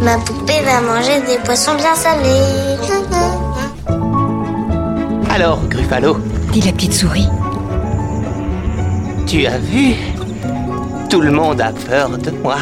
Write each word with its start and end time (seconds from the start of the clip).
Ma 0.00 0.16
poupée 0.18 0.62
va 0.64 0.80
manger 0.80 1.20
des 1.26 1.36
poissons 1.44 1.74
bien 1.74 1.94
salés. 1.94 2.78
Alors, 5.28 5.60
Gruffalo, 5.68 6.16
dit 6.52 6.62
la 6.62 6.72
petite 6.72 6.94
souris. 6.94 7.28
tu 9.26 9.44
as 9.44 9.58
vu? 9.58 9.96
Tout 11.10 11.20
le 11.20 11.30
monde 11.30 11.60
a 11.60 11.72
peur 11.72 12.16
de 12.16 12.30
moi. 12.42 12.56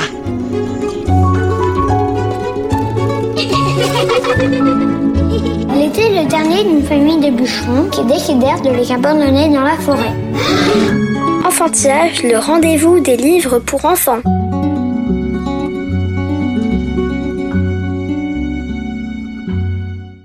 Elle 5.73 5.85
était 5.87 6.21
le 6.21 6.27
dernier 6.29 6.65
d'une 6.65 6.83
famille 6.83 7.21
de 7.21 7.31
bûcherons 7.31 7.89
qui 7.93 8.03
décidèrent 8.07 8.61
de 8.61 8.71
les 8.71 8.91
abandonner 8.91 9.51
dans 9.51 9.63
la 9.63 9.77
forêt. 9.77 10.24
Enfantillage, 11.45 12.23
le 12.25 12.39
rendez-vous 12.39 12.99
des 13.01 13.17
livres 13.17 13.61
pour 13.61 13.85
enfants. 13.85 14.21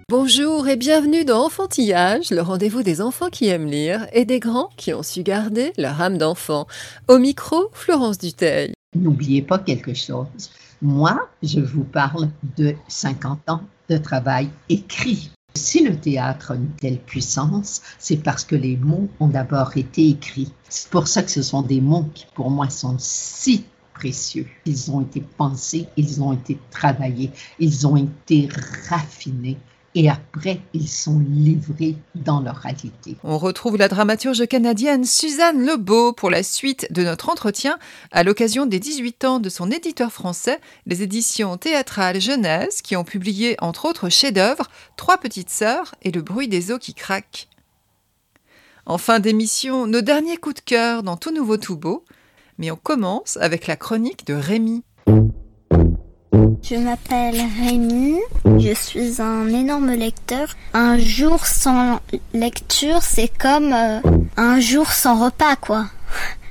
Bonjour 0.10 0.68
et 0.68 0.76
bienvenue 0.76 1.26
dans 1.26 1.46
Enfantillage, 1.46 2.32
le 2.32 2.42
rendez-vous 2.42 2.82
des 2.82 3.02
enfants 3.02 3.30
qui 3.30 3.48
aiment 3.48 3.68
lire 3.68 4.08
et 4.12 4.26
des 4.26 4.40
grands 4.40 4.70
qui 4.78 4.94
ont 4.94 5.04
su 5.04 5.22
garder 5.22 5.74
leur 5.78 6.02
âme 6.02 6.18
d'enfant. 6.18 6.66
Au 7.08 7.20
micro, 7.20 7.70
Florence 7.74 8.18
Duteil. 8.18 8.74
N'oubliez 8.96 9.44
pas 9.44 9.60
quelque 9.60 9.94
chose. 9.94 10.50
Moi, 10.82 11.30
je 11.44 11.60
vous 11.60 11.84
parle 11.84 12.30
de 12.58 12.74
50 12.88 13.50
ans 13.50 13.62
de 13.90 13.98
travail 13.98 14.50
écrit. 14.70 15.32
Si 15.60 15.84
le 15.84 16.00
théâtre 16.00 16.52
a 16.52 16.56
une 16.56 16.72
telle 16.72 17.00
puissance, 17.00 17.82
c'est 18.00 18.24
parce 18.24 18.46
que 18.46 18.56
les 18.56 18.78
mots 18.78 19.10
ont 19.20 19.28
d'abord 19.28 19.76
été 19.76 20.08
écrits. 20.08 20.54
C'est 20.70 20.90
pour 20.90 21.08
ça 21.08 21.22
que 21.22 21.30
ce 21.30 21.42
sont 21.42 21.62
des 21.62 21.82
mots 21.82 22.06
qui, 22.14 22.26
pour 22.34 22.50
moi, 22.50 22.70
sont 22.70 22.96
si 22.98 23.66
précieux. 23.94 24.48
Ils 24.66 24.90
ont 24.90 25.02
été 25.02 25.20
pensés, 25.20 25.88
ils 25.98 26.24
ont 26.24 26.32
été 26.32 26.58
travaillés, 26.72 27.32
ils 27.60 27.86
ont 27.86 27.98
été 27.98 28.48
raffinés 28.90 29.58
et 30.00 30.08
après, 30.08 30.62
ils 30.74 30.88
sont 30.88 31.20
livrés 31.20 31.98
dans 32.16 32.40
leur 32.40 32.56
réalité. 32.56 33.18
On 33.26 33.38
retrouve 33.38 33.76
la 33.76 33.90
dramaturge 33.90 34.48
canadienne 34.48 35.04
Suzanne 35.04 35.66
Lebeau 35.66 36.14
pour 36.14 36.30
la 36.30 36.42
suite 36.42 36.88
de 36.90 37.04
notre 37.04 37.28
entretien 37.28 37.78
à 38.12 38.24
l'occasion 38.24 38.66
des 38.66 38.80
18 38.80 39.26
ans 39.26 39.40
de 39.42 39.50
son 39.50 39.70
éditeur 39.70 40.14
français, 40.14 40.62
les 40.86 41.04
éditions 41.04 41.58
théâtrales 41.58 42.22
jeunesse, 42.22 42.82
qui 42.82 42.96
ont 42.96 43.04
publié 43.04 43.58
entre 43.60 43.90
autres 43.90 44.08
chefs-d'œuvre 44.08 44.70
Trois 44.96 45.18
petites 45.18 45.50
sœurs 45.50 45.94
et 46.02 46.12
Le 46.12 46.22
bruit 46.22 46.48
des 46.48 46.72
eaux 46.72 46.80
qui 46.80 46.94
craquent. 46.94 47.50
En 48.86 48.98
fin 48.98 49.20
d'émission, 49.20 49.86
nos 49.86 50.00
derniers 50.00 50.38
coups 50.38 50.56
de 50.56 50.62
cœur 50.62 51.04
dans 51.04 51.18
Tout 51.18 51.34
Nouveau 51.34 51.58
Tout 51.58 51.76
Beau, 51.76 52.06
mais 52.58 52.72
on 52.72 52.78
commence 52.78 53.36
avec 53.36 53.68
la 53.68 53.76
chronique 53.76 54.26
de 54.26 54.34
Rémi. 54.34 54.82
Je 56.70 56.76
m'appelle 56.76 57.42
Rémi, 57.60 58.20
je 58.60 58.76
suis 58.76 59.20
un 59.20 59.48
énorme 59.48 59.92
lecteur. 59.92 60.50
Un 60.74 61.00
jour 61.00 61.44
sans 61.48 62.00
lecture, 62.32 63.02
c'est 63.02 63.28
comme 63.28 63.74
euh, 63.74 64.00
un 64.38 64.60
jour 64.60 64.92
sans 64.92 65.26
repas, 65.26 65.56
quoi. 65.56 65.88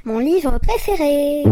Mon 0.05 0.19
livre 0.19 0.59
préféré. 0.59 1.45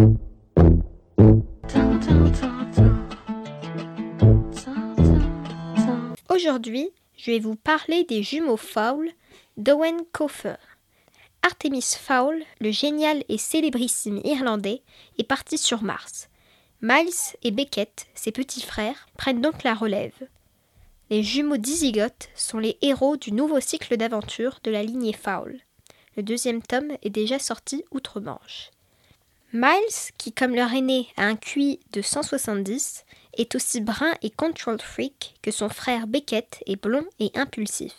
Aujourd'hui, 6.29 6.89
je 7.17 7.31
vais 7.31 7.39
vous 7.39 7.55
parler 7.55 8.03
des 8.03 8.25
jumeaux 8.25 8.57
Fowl 8.57 9.11
d'Owen 9.57 9.99
Coffer. 10.11 10.57
Artemis 11.45 11.95
Fowl, 12.01 12.43
le 12.61 12.73
génial 12.73 13.23
et 13.29 13.39
célébrissime 13.39 14.21
Irlandais, 14.25 14.83
est 15.19 15.29
parti 15.29 15.57
sur 15.57 15.85
Mars. 15.85 16.29
Miles 16.83 17.37
et 17.43 17.51
Beckett, 17.53 18.07
ses 18.15 18.33
petits 18.33 18.61
frères, 18.61 19.09
prennent 19.17 19.41
donc 19.41 19.63
la 19.63 19.75
relève. 19.75 20.29
Les 21.09 21.23
jumeaux 21.23 21.57
dizygotes 21.57 22.29
sont 22.35 22.59
les 22.59 22.77
héros 22.83 23.17
du 23.17 23.33
nouveau 23.33 23.61
cycle 23.61 23.97
d'aventure 23.97 24.59
de 24.63 24.71
la 24.71 24.83
lignée 24.83 25.15
Fowl. 25.15 25.59
Le 26.17 26.23
deuxième 26.23 26.63
tome 26.63 26.93
est 27.03 27.11
déjà 27.11 27.39
sorti 27.39 27.85
outre-Manche. 27.93 28.71
Miles, 29.55 30.13
qui 30.19 30.33
comme 30.33 30.55
leur 30.55 30.73
aîné 30.75 31.09
a 31.17 31.25
un 31.25 31.37
QI 31.37 31.81
de 31.93 32.03
170, 32.03 33.07
est 33.39 33.55
aussi 33.55 33.81
brun 33.81 34.13
et 34.21 34.31
control 34.31 34.81
freak 34.81 35.35
que 35.41 35.51
son 35.51 35.71
frère 35.71 36.07
Beckett 36.07 36.63
est 36.67 36.77
blond 36.77 37.07
et 37.21 37.31
impulsif. 37.35 37.95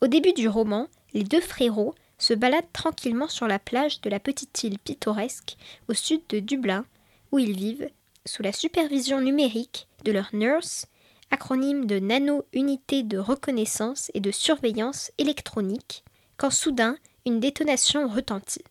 Au 0.00 0.06
début 0.06 0.32
du 0.32 0.48
roman, 0.48 0.86
les 1.12 1.24
deux 1.24 1.40
frérots 1.40 1.94
se 2.18 2.34
baladent 2.34 2.72
tranquillement 2.72 3.28
sur 3.28 3.48
la 3.48 3.58
plage 3.58 4.00
de 4.00 4.10
la 4.10 4.20
petite 4.20 4.62
île 4.62 4.78
pittoresque 4.78 5.56
au 5.88 5.94
sud 5.94 6.20
de 6.28 6.38
Dublin 6.38 6.84
où 7.34 7.38
ils 7.40 7.52
vivent, 7.52 7.90
sous 8.24 8.44
la 8.44 8.52
supervision 8.52 9.20
numérique 9.20 9.88
de 10.04 10.12
leur 10.12 10.32
NURSE, 10.32 10.86
acronyme 11.32 11.84
de 11.84 11.98
Nano 11.98 12.44
Unité 12.52 13.02
de 13.02 13.18
Reconnaissance 13.18 14.12
et 14.14 14.20
de 14.20 14.30
Surveillance 14.30 15.10
électronique, 15.18 16.04
quand 16.36 16.50
soudain 16.50 16.96
une 17.26 17.40
détonation 17.40 18.06
retentit. 18.06 18.62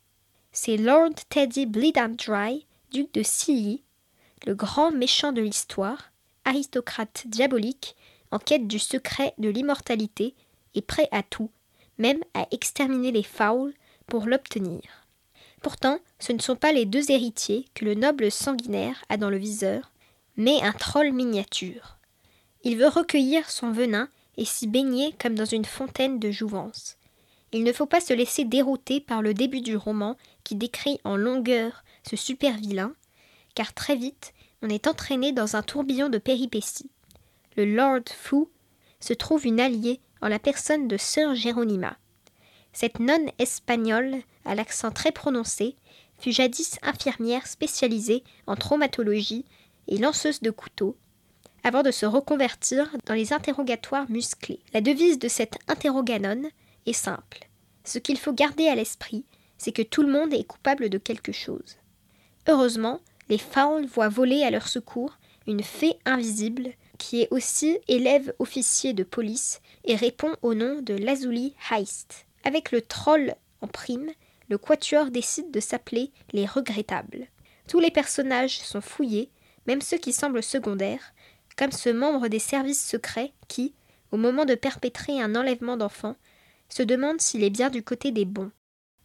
C'est 0.54 0.78
Lord 0.78 1.16
Teddy 1.28 1.66
Bleedandry, 1.66 2.66
duc 2.90 3.14
de 3.14 3.22
Silly, 3.22 3.84
le 4.46 4.56
grand 4.56 4.92
méchant 4.92 5.34
de 5.34 5.42
l'histoire, 5.42 6.14
aristocrate 6.46 7.24
diabolique, 7.26 7.98
en 8.32 8.40
quête 8.40 8.66
du 8.66 8.80
secret 8.80 9.34
de 9.40 9.50
l'immortalité 9.50 10.36
et 10.74 10.82
prêt 10.82 11.10
à 11.12 11.22
tout, 11.22 11.52
même 11.98 12.24
à 12.34 12.48
exterminer 12.52 13.12
les 13.12 13.24
fouls 13.24 13.74
pour 14.08 14.26
l'obtenir. 14.26 15.03
Pourtant, 15.64 16.00
ce 16.20 16.34
ne 16.34 16.40
sont 16.40 16.58
pas 16.58 16.74
les 16.74 16.86
deux 16.86 17.10
héritiers 17.10 17.66
que 17.74 17.86
le 17.86 17.96
noble 17.96 18.30
sanguinaire 18.30 19.06
a 19.08 19.16
dans 19.16 19.30
le 19.30 19.38
viseur, 19.38 19.94
mais 20.36 20.62
un 20.62 20.74
troll 20.74 21.14
miniature. 21.14 21.98
Il 22.66 22.78
veut 22.78 22.90
recueillir 22.90 23.50
son 23.50 23.72
venin 23.72 24.10
et 24.36 24.44
s'y 24.44 24.68
baigner 24.68 25.16
comme 25.20 25.36
dans 25.36 25.46
une 25.46 25.64
fontaine 25.64 26.20
de 26.20 26.32
jouvence. 26.32 26.98
Il 27.54 27.64
ne 27.64 27.72
faut 27.72 27.86
pas 27.86 28.02
se 28.02 28.14
laisser 28.14 28.44
dérouter 28.44 29.00
par 29.00 29.22
le 29.22 29.34
début 29.34 29.62
du 29.62 29.78
roman 29.78 30.18
qui 30.44 30.56
décrit 30.56 31.00
en 31.06 31.16
longueur 31.16 31.86
ce 32.08 32.18
super 32.18 32.58
vilain, 32.58 32.94
car 33.56 33.74
très 33.74 33.96
vite 33.96 34.34
on 34.64 34.70
est 34.70 34.88
entraîné 34.88 35.32
dans 35.32 35.56
un 35.56 35.62
tourbillon 35.62 36.10
de 36.10 36.18
péripéties. 36.18 36.92
Le 37.56 37.64
Lord 37.64 38.10
Fou 38.14 38.50
se 39.00 39.14
trouve 39.14 39.46
une 39.46 39.62
alliée 39.62 40.02
en 40.22 40.28
la 40.28 40.40
personne 40.40 40.90
de 40.90 40.98
Sœur 40.98 41.36
Jéronima. 41.36 41.96
Cette 42.74 43.00
nonne 43.00 43.30
espagnole, 43.38 44.18
à 44.46 44.56
l'accent 44.56 44.92
très 44.92 45.12
prononcé, 45.12 45.76
fut 46.20 46.32
jadis 46.32 46.80
infirmière 46.82 47.48
spécialisée 47.48 48.24
en 48.48 48.56
traumatologie 48.56 49.46
et 49.88 49.98
lanceuse 49.98 50.42
de 50.42 50.52
couteaux, 50.52 50.98
avant 51.64 51.84
de 51.84 51.92
se 51.92 52.06
reconvertir 52.06 52.90
dans 53.06 53.14
les 53.14 53.32
interrogatoires 53.32 54.10
musclés. 54.10 54.60
La 54.74 54.82
devise 54.82 55.20
de 55.20 55.28
cette 55.28 55.58
interroganone 55.68 56.50
est 56.86 56.94
simple. 56.94 57.48
Ce 57.84 58.00
qu'il 58.00 58.18
faut 58.18 58.34
garder 58.34 58.68
à 58.68 58.76
l'esprit, 58.76 59.26
c'est 59.58 59.72
que 59.72 59.82
tout 59.82 60.04
le 60.04 60.12
monde 60.12 60.34
est 60.34 60.44
coupable 60.44 60.90
de 60.90 60.98
quelque 60.98 61.32
chose. 61.32 61.78
Heureusement, 62.48 63.00
les 63.30 63.38
faules 63.38 63.86
voient 63.86 64.10
voler 64.10 64.44
à 64.44 64.52
leur 64.52 64.68
secours 64.68 65.18
une 65.48 65.64
fée 65.64 65.98
invisible 66.06 66.72
qui 66.98 67.22
est 67.22 67.28
aussi 67.32 67.78
élève 67.88 68.34
officier 68.40 68.94
de 68.94 69.04
police 69.04 69.62
et 69.86 69.96
répond 69.96 70.36
au 70.42 70.54
nom 70.54 70.82
de 70.82 70.94
Lazuli 70.94 71.54
Heist. 71.72 72.26
Avec 72.44 72.72
le 72.72 72.82
troll 72.82 73.36
en 73.62 73.68
prime, 73.68 74.12
le 74.50 74.58
quatuor 74.58 75.10
décide 75.10 75.52
de 75.52 75.60
s'appeler 75.60 76.12
les 76.32 76.46
regrettables. 76.46 77.28
Tous 77.68 77.80
les 77.80 77.92
personnages 77.92 78.60
sont 78.60 78.82
fouillés, 78.82 79.30
même 79.68 79.82
ceux 79.82 79.98
qui 79.98 80.12
semblent 80.12 80.44
secondaires, 80.44 81.14
comme 81.58 81.72
ce 81.72 81.90
membre 81.90 82.28
des 82.28 82.40
services 82.40 82.86
secrets 82.86 83.32
qui, 83.48 83.74
au 84.12 84.18
moment 84.18 84.46
de 84.46 84.56
perpétrer 84.56 85.22
un 85.22 85.36
enlèvement 85.36 85.78
d'enfants, 85.78 86.16
se 86.70 86.84
demande 86.84 87.22
s'il 87.22 87.44
est 87.44 87.50
bien 87.50 87.70
du 87.70 87.84
côté 87.84 88.12
des 88.12 88.26
bons. 88.26 88.52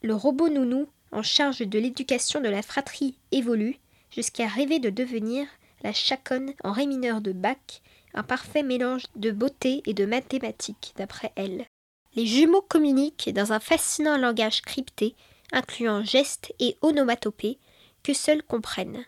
Le 0.03 0.15
robot 0.15 0.49
nounou, 0.49 0.89
en 1.13 1.23
charge 1.23 1.61
de 1.61 1.79
l'éducation 1.79 2.41
de 2.41 2.49
la 2.49 2.63
fratrie, 2.63 3.17
évolue 3.31 3.79
jusqu'à 4.11 4.47
rêver 4.47 4.79
de 4.79 4.91
devenir 4.91 5.47
la 5.83 5.93
chaconne 5.93 6.53
en 6.65 6.73
ré 6.73 6.87
mineur 6.87 7.21
de 7.21 7.33
Bach, 7.33 7.83
un 8.15 8.23
parfait 8.23 8.63
mélange 8.63 9.05
de 9.17 9.31
beauté 9.31 9.83
et 9.87 9.95
de 9.95 10.07
mathématiques, 10.07 10.95
d'après 10.97 11.33
elle. 11.37 11.67
Les 12.15 12.27
jumeaux 12.27 12.63
communiquent 12.63 13.31
dans 13.33 13.53
un 13.53 13.61
fascinant 13.61 14.17
langage 14.17 14.63
crypté, 14.63 15.15
incluant 15.53 16.05
gestes 16.05 16.53
et 16.59 16.77
onomatopées, 16.83 17.59
que 18.03 18.15
seuls 18.15 18.43
comprennent. 18.43 19.05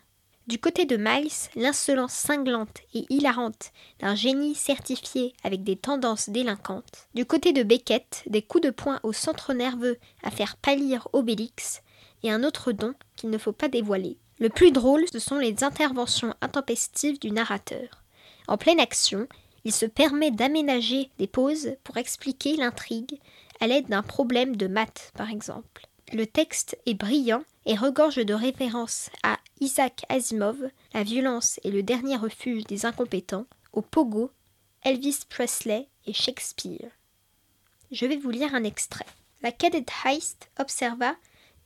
Du 0.47 0.59
côté 0.59 0.85
de 0.85 0.97
Miles, 0.97 1.31
l'insolence 1.55 2.13
cinglante 2.13 2.79
et 2.93 3.07
hilarante 3.09 3.73
d'un 4.01 4.15
génie 4.15 4.55
certifié 4.55 5.33
avec 5.45 5.63
des 5.63 5.77
tendances 5.77 6.29
délinquantes. 6.29 7.07
Du 7.15 7.25
côté 7.25 7.53
de 7.53 7.63
Beckett, 7.63 8.25
des 8.27 8.43
coups 8.43 8.65
de 8.65 8.71
poing 8.71 8.99
au 9.03 9.13
centre 9.13 9.53
nerveux 9.55 9.99
à 10.23 10.31
faire 10.31 10.57
pâlir 10.57 11.09
Obélix, 11.13 11.83
et 12.23 12.31
un 12.31 12.43
autre 12.43 12.73
don 12.73 12.95
qu'il 13.17 13.31
ne 13.31 13.39
faut 13.39 13.53
pas 13.53 13.69
dévoiler. 13.69 14.19
Le 14.41 14.49
plus 14.49 14.73
drôle, 14.73 15.05
ce 15.13 15.19
sont 15.19 15.39
les 15.39 15.63
interventions 15.63 16.35
intempestives 16.41 17.21
du 17.21 17.31
narrateur. 17.31 18.03
En 18.49 18.57
pleine 18.57 18.81
action, 18.81 19.29
il 19.65 19.73
se 19.73 19.87
permet 19.87 20.31
d'aménager 20.31 21.11
des 21.19 21.27
pauses 21.27 21.77
pour 21.85 21.97
expliquer 21.97 22.57
l'intrigue 22.57 23.21
à 23.61 23.67
l'aide 23.67 23.89
d'un 23.89 24.03
problème 24.03 24.57
de 24.57 24.67
maths, 24.67 25.13
par 25.15 25.31
exemple. 25.31 25.87
Le 26.13 26.27
texte 26.27 26.79
est 26.87 26.95
brillant 26.95 27.45
et 27.67 27.77
regorge 27.77 28.25
de 28.25 28.35
références 28.35 29.11
à 29.23 29.39
Isaac 29.61 30.03
Asimov, 30.09 30.71
La 30.95 31.03
violence 31.03 31.61
et 31.63 31.71
le 31.71 31.83
dernier 31.83 32.17
refuge 32.17 32.65
des 32.65 32.87
incompétents, 32.87 33.47
au 33.73 33.83
Pogo, 33.83 34.31
Elvis 34.83 35.21
Presley 35.29 35.89
et 36.07 36.13
Shakespeare. 36.13 36.91
Je 37.93 38.07
vais 38.07 38.17
vous 38.17 38.31
lire 38.31 38.55
un 38.55 38.65
extrait. 38.65 39.07
La 39.43 39.53
cadette 39.53 39.91
Heist 40.05 40.51
observa 40.59 41.15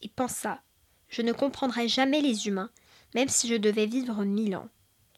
et 0.03 0.09
pensa 0.09 0.61
Je 1.09 1.23
ne 1.23 1.33
comprendrai 1.33 1.89
jamais 1.89 2.21
les 2.21 2.49
humains, 2.49 2.71
même 3.15 3.29
si 3.29 3.49
je 3.49 3.55
devais 3.55 3.87
vivre 3.87 4.25
mille 4.25 4.57
ans. 4.57 4.69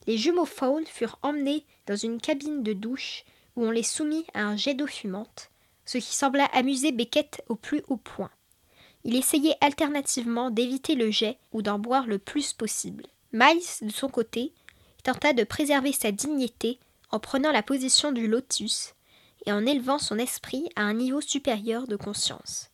Les 0.06 0.16
jumeaux 0.16 0.44
Fowl 0.44 0.84
furent 0.86 1.18
emmenés 1.22 1.64
dans 1.86 1.96
une 1.96 2.20
cabine 2.20 2.62
de 2.62 2.72
douche 2.72 3.24
où 3.56 3.64
on 3.64 3.70
les 3.70 3.82
soumit 3.82 4.24
à 4.34 4.44
un 4.44 4.56
jet 4.56 4.74
d'eau 4.74 4.86
fumante, 4.86 5.50
ce 5.84 5.98
qui 5.98 6.14
sembla 6.14 6.44
amuser 6.46 6.92
Beckett 6.92 7.42
au 7.48 7.56
plus 7.56 7.82
haut 7.88 7.96
point. 7.96 8.30
Il 9.04 9.16
essayait 9.16 9.56
alternativement 9.60 10.50
d'éviter 10.50 10.94
le 10.94 11.10
jet 11.10 11.38
ou 11.52 11.62
d'en 11.62 11.78
boire 11.78 12.06
le 12.06 12.18
plus 12.18 12.52
possible. 12.52 13.06
Miles, 13.32 13.62
de 13.82 13.90
son 13.90 14.08
côté, 14.08 14.52
tenta 15.02 15.32
de 15.32 15.44
préserver 15.44 15.92
sa 15.92 16.12
dignité 16.12 16.78
en 17.10 17.20
prenant 17.20 17.52
la 17.52 17.62
position 17.62 18.12
du 18.12 18.26
lotus 18.26 18.94
et 19.46 19.52
en 19.52 19.64
élevant 19.64 19.98
son 19.98 20.18
esprit 20.18 20.68
à 20.74 20.82
un 20.82 20.94
niveau 20.94 21.20
supérieur 21.20 21.86
de 21.86 21.96
conscience. 21.96 22.70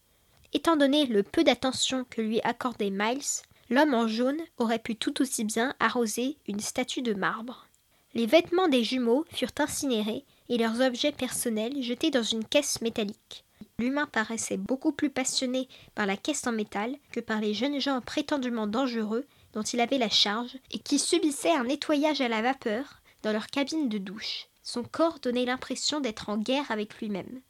Étant 0.55 0.77
donné 0.77 1.07
le 1.07 1.23
peu 1.23 1.45
d'attention 1.45 2.05
que 2.09 2.21
lui 2.21 2.41
accordait 2.43 2.91
Miles, 2.91 3.43
l'homme 3.73 3.95
en 3.95 4.07
jaune 4.07 4.41
aurait 4.59 4.79
pu 4.79 4.97
tout 4.97 5.23
aussi 5.23 5.45
bien 5.45 5.75
arroser 5.81 6.37
une 6.47 6.61
statue 6.61 7.03
de 7.03 7.15
marbre. 7.15 7.67
Les 8.15 8.27
vêtements 8.27 8.69
des 8.69 8.85
jumeaux 8.85 9.25
furent 9.33 9.53
incinérés 9.59 10.25
et 10.51 10.59
leurs 10.59 10.83
objets 10.83 11.13
personnels 11.13 11.83
jetés 11.83 12.11
dans 12.11 12.23
une 12.23 12.45
caisse 12.45 12.83
métallique. 12.83 13.45
L'humain 13.79 14.07
paraissait 14.07 14.59
beaucoup 14.59 14.93
plus 14.93 15.09
passionné 15.09 15.69
par 15.95 16.05
la 16.05 16.19
caisse 16.19 16.47
en 16.47 16.53
métal 16.53 16.95
que 17.11 17.21
par 17.21 17.41
les 17.41 17.55
jeunes 17.55 17.81
gens 17.81 18.03
prétendument 18.03 18.67
dangereux 18.67 19.25
dont 19.55 19.63
il 19.63 19.81
avait 19.81 19.99
la 19.99 20.11
charge 20.11 20.59
et 20.71 20.79
qui 20.79 20.99
subissaient 20.99 21.55
un 21.55 21.65
nettoyage 21.65 22.21
à 22.21 22.29
la 22.29 22.43
vapeur 22.43 23.01
dans 23.23 23.33
leur 23.33 23.47
cabine 23.47 23.89
de 23.89 23.99
douche. 23.99 24.49
Son 24.63 24.83
corps 24.83 25.19
donnait 25.19 25.47
l'impression 25.47 26.01
d'être 26.01 26.29
en 26.29 26.37
guerre 26.37 26.71
avec 26.71 26.99
lui-même. 26.99 27.41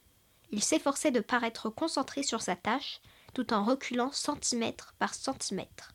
Il 0.52 0.62
s'efforçait 0.62 1.10
de 1.10 1.20
paraître 1.20 1.68
concentré 1.68 2.22
sur 2.22 2.42
sa 2.42 2.54
tâche, 2.54 3.00
tout 3.34 3.52
en 3.52 3.64
reculant 3.64 4.12
centimètre 4.12 4.94
par 4.98 5.14
centimètre. 5.14 5.92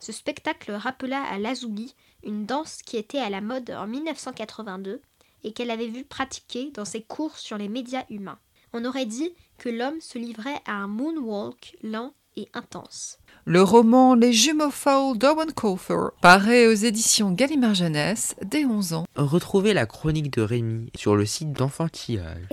Ce 0.00 0.12
spectacle 0.12 0.72
rappela 0.72 1.22
à 1.22 1.38
Lazuli 1.38 1.94
une 2.22 2.46
danse 2.46 2.82
qui 2.82 2.96
était 2.96 3.18
à 3.18 3.30
la 3.30 3.40
mode 3.40 3.70
en 3.70 3.86
1982 3.86 5.00
et 5.44 5.52
qu'elle 5.52 5.70
avait 5.70 5.88
vu 5.88 6.04
pratiquer 6.04 6.70
dans 6.72 6.84
ses 6.84 7.02
cours 7.02 7.36
sur 7.36 7.58
les 7.58 7.68
médias 7.68 8.04
humains. 8.10 8.38
On 8.72 8.84
aurait 8.84 9.06
dit 9.06 9.32
que 9.56 9.68
l'homme 9.68 10.00
se 10.00 10.18
livrait 10.18 10.60
à 10.66 10.72
un 10.72 10.88
moonwalk 10.88 11.76
lent 11.82 12.12
et 12.36 12.48
intense. 12.54 13.18
Le 13.44 13.62
roman 13.62 14.14
Les 14.14 14.32
jumeaux 14.32 14.70
Fowl 14.70 15.16
d'Owen 15.16 15.52
Colfer 15.52 16.10
paraît 16.20 16.66
aux 16.66 16.74
éditions 16.74 17.32
Gallimard 17.32 17.74
Jeunesse 17.74 18.36
dès 18.44 18.64
11 18.64 18.92
ans. 18.92 19.04
Retrouvez 19.16 19.74
la 19.74 19.86
chronique 19.86 20.32
de 20.32 20.42
Rémi 20.42 20.90
sur 20.94 21.16
le 21.16 21.24
site 21.24 21.52
d'Enfantillage. 21.52 22.48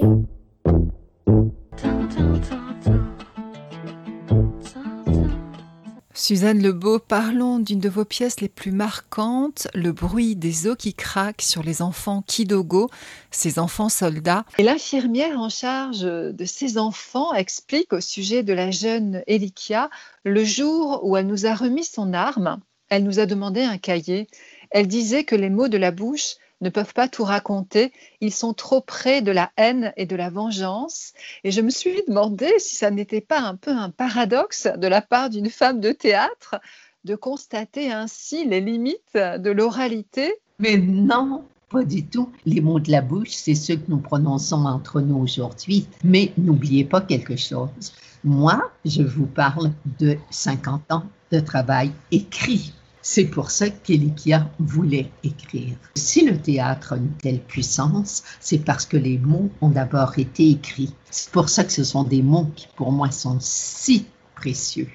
Suzanne 6.28 6.60
Lebeau, 6.60 6.98
parlons 6.98 7.60
d'une 7.60 7.80
de 7.80 7.88
vos 7.88 8.04
pièces 8.04 8.42
les 8.42 8.50
plus 8.50 8.72
marquantes, 8.72 9.68
le 9.76 9.92
bruit 9.92 10.36
des 10.36 10.66
os 10.66 10.76
qui 10.76 10.96
craquent 10.96 11.44
sur 11.44 11.62
les 11.62 11.84
enfants 11.84 12.24
Kidogo, 12.26 12.90
ces 13.30 13.60
enfants 13.60 13.90
soldats. 13.90 14.44
Et 14.58 14.64
l'infirmière 14.64 15.40
en 15.40 15.50
charge 15.50 16.02
de 16.02 16.46
ces 16.46 16.80
enfants 16.80 17.32
explique 17.36 17.94
au 17.94 18.02
sujet 18.02 18.42
de 18.42 18.54
la 18.54 18.72
jeune 18.72 19.22
Elikia, 19.28 19.92
le 20.24 20.44
jour 20.44 21.02
où 21.04 21.16
elle 21.16 21.28
nous 21.28 21.46
a 21.46 21.54
remis 21.54 21.84
son 21.84 22.12
arme, 22.12 22.60
elle 22.90 23.04
nous 23.04 23.20
a 23.20 23.28
demandé 23.28 23.62
un 23.62 23.78
cahier. 23.78 24.28
Elle 24.72 24.88
disait 24.88 25.26
que 25.26 25.36
les 25.36 25.52
mots 25.52 25.68
de 25.68 25.78
la 25.78 25.92
bouche 25.92 26.38
ne 26.62 26.70
peuvent 26.70 26.94
pas 26.94 27.08
tout 27.08 27.24
raconter. 27.24 27.92
Ils 28.22 28.34
sont 28.34 28.54
trop 28.54 28.82
près 28.82 29.22
de 29.22 29.32
la 29.32 29.52
haine 29.58 29.94
et 29.98 30.06
de 30.06 30.16
la 30.16 30.30
vengeance. 30.30 31.14
Et 31.44 31.52
je 31.52 31.62
me 31.62 31.70
suis 31.70 32.02
demandé 32.08 32.50
si 32.60 32.76
ça 32.76 32.92
n'était 32.92 33.22
pas 33.22 33.40
un 33.40 33.56
peu 33.56 33.72
un 33.72 33.90
paradoxe 33.90 34.68
de 34.76 34.88
la 34.88 35.02
part 35.02 35.30
d'une 35.30 35.50
femme 35.50 35.80
de 35.80 35.92
théâtre 35.92 36.56
de 37.04 37.16
constater 37.16 37.92
ainsi 37.92 38.46
les 38.46 38.62
limites 38.62 39.14
de 39.16 39.52
l'oralité. 39.52 40.34
Mais 40.60 40.78
non, 40.78 41.44
pas 41.70 41.84
du 41.84 42.06
tout. 42.06 42.32
Les 42.46 42.62
mots 42.62 42.80
de 42.80 42.92
la 42.92 43.02
bouche, 43.02 43.32
c'est 43.32 43.56
ceux 43.56 43.76
que 43.76 43.90
nous 43.90 44.00
prononçons 44.00 44.66
entre 44.66 45.02
nous 45.02 45.18
aujourd'hui. 45.18 45.88
Mais 46.04 46.34
n'oubliez 46.38 46.84
pas 46.84 47.02
quelque 47.02 47.36
chose. 47.36 47.94
Moi, 48.24 48.72
je 48.86 49.04
vous 49.04 49.28
parle 49.28 49.72
de 50.00 50.18
50 50.32 50.92
ans 50.92 51.04
de 51.32 51.40
travail 51.40 51.92
écrit. 52.12 52.74
C'est 53.08 53.26
pour 53.26 53.52
ça 53.52 53.70
qu'Elikia 53.70 54.50
voulait 54.58 55.12
écrire. 55.24 55.76
Si 55.94 56.26
le 56.26 56.42
théâtre 56.42 56.94
a 56.94 56.98
une 56.98 57.12
telle 57.12 57.40
puissance, 57.40 58.24
c'est 58.40 58.58
parce 58.58 58.88
que 58.88 58.98
les 58.98 59.20
mots 59.20 59.52
ont 59.62 59.70
d'abord 59.70 60.18
été 60.18 60.50
écrits. 60.50 60.92
C'est 61.12 61.30
pour 61.30 61.48
ça 61.48 61.64
que 61.64 61.72
ce 61.72 61.84
sont 61.84 62.04
des 62.04 62.24
mots 62.24 62.48
qui, 62.56 62.68
pour 62.76 62.92
moi, 62.92 63.12
sont 63.12 63.38
si 63.40 64.08
précieux. 64.34 64.90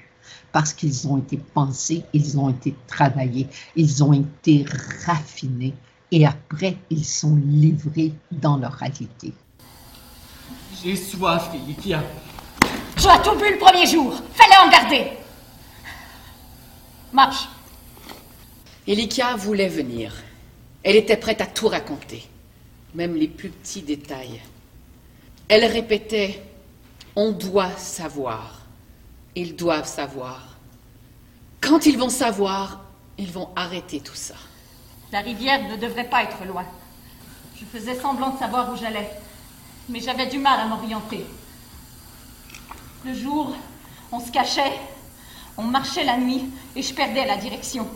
Parce 0.51 0.73
qu'ils 0.73 1.07
ont 1.07 1.19
été 1.19 1.37
pensés, 1.37 2.03
ils 2.11 2.37
ont 2.37 2.49
été 2.49 2.75
travaillés, 2.85 3.47
ils 3.77 4.03
ont 4.03 4.11
été 4.11 4.65
raffinés 5.05 5.73
et 6.11 6.27
après, 6.27 6.75
ils 6.89 7.05
sont 7.05 7.37
livrés 7.37 8.11
dans 8.29 8.57
leur 8.57 8.73
réalité. 8.73 9.33
J'ai 10.83 10.97
soif, 10.97 11.49
Elikia. 11.55 12.03
Tu 12.97 13.07
as 13.07 13.19
tout 13.19 13.37
bu 13.37 13.53
le 13.53 13.57
premier 13.57 13.85
jour. 13.85 14.21
Fais-le 14.33 14.67
en 14.67 14.69
garder. 14.69 15.11
Marche. 17.13 17.47
Elikia 18.87 19.35
voulait 19.35 19.67
venir. 19.67 20.11
Elle 20.83 20.95
était 20.95 21.17
prête 21.17 21.41
à 21.41 21.45
tout 21.45 21.67
raconter, 21.67 22.27
même 22.95 23.15
les 23.15 23.27
plus 23.27 23.49
petits 23.49 23.83
détails. 23.83 24.41
Elle 25.47 25.65
répétait 25.65 26.41
On 27.15 27.31
doit 27.31 27.75
savoir. 27.77 28.61
Ils 29.35 29.55
doivent 29.55 29.87
savoir. 29.87 30.57
Quand 31.61 31.85
ils 31.85 31.97
vont 31.97 32.09
savoir, 32.09 32.83
ils 33.19 33.31
vont 33.31 33.49
arrêter 33.55 33.99
tout 33.99 34.15
ça. 34.15 34.33
La 35.11 35.19
rivière 35.19 35.69
ne 35.69 35.75
devrait 35.75 36.09
pas 36.09 36.23
être 36.23 36.43
loin. 36.45 36.65
Je 37.55 37.65
faisais 37.65 37.95
semblant 37.95 38.31
de 38.31 38.39
savoir 38.39 38.73
où 38.73 38.77
j'allais, 38.77 39.09
mais 39.89 39.99
j'avais 39.99 40.25
du 40.25 40.39
mal 40.39 40.59
à 40.59 40.65
m'orienter. 40.65 41.23
Le 43.05 43.13
jour, 43.13 43.55
on 44.11 44.19
se 44.19 44.31
cachait, 44.31 44.79
on 45.57 45.63
marchait 45.63 46.03
la 46.03 46.17
nuit 46.17 46.45
et 46.75 46.81
je 46.81 46.93
perdais 46.93 47.27
la 47.27 47.37
direction. 47.37 47.87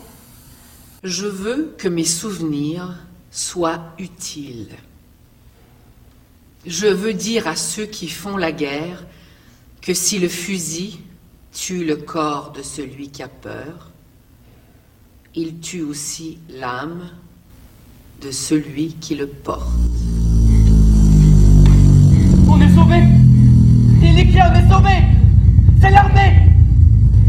Je 1.05 1.27
veux 1.27 1.75
que 1.77 1.87
mes 1.87 2.03
souvenirs 2.03 2.95
soient 3.29 3.93
utiles. 3.99 4.75
Je 6.65 6.87
veux 6.87 7.13
dire 7.13 7.47
à 7.47 7.55
ceux 7.55 7.85
qui 7.85 8.07
font 8.07 8.37
la 8.37 8.51
guerre 8.51 9.05
que 9.83 9.93
si 9.93 10.17
le 10.17 10.27
fusil 10.27 10.99
tue 11.53 11.85
le 11.85 11.95
corps 11.95 12.53
de 12.53 12.63
celui 12.63 13.09
qui 13.09 13.21
a 13.21 13.27
peur, 13.27 13.91
il 15.35 15.59
tue 15.59 15.83
aussi 15.83 16.39
l'âme 16.49 17.11
de 18.23 18.31
celui 18.31 18.95
qui 18.95 19.13
le 19.13 19.27
porte. 19.27 19.69
On 22.47 22.59
est 22.59 22.73
sauvés 22.73 23.03
on 24.01 24.53
est 24.55 24.69
sauvés 24.69 25.03
C'est 25.79 25.91
l'armée 25.91 26.49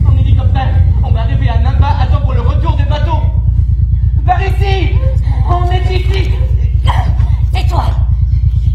En 0.06 0.16
hélicoptère, 0.16 0.82
on 1.04 1.10
va 1.12 1.20
arriver 1.20 1.50
à 1.50 1.58
Namba 1.58 1.88
à 2.00 2.06
temps 2.06 2.22
pour 2.22 2.32
le 2.32 2.40
retour 2.40 2.74
des 2.78 2.84
bateaux 2.84 3.25
Par 4.36 4.44
ici 4.44 4.90
On 5.48 5.70
est 5.70 5.98
ici 5.98 6.30
Et 7.56 7.66
toi 7.68 7.86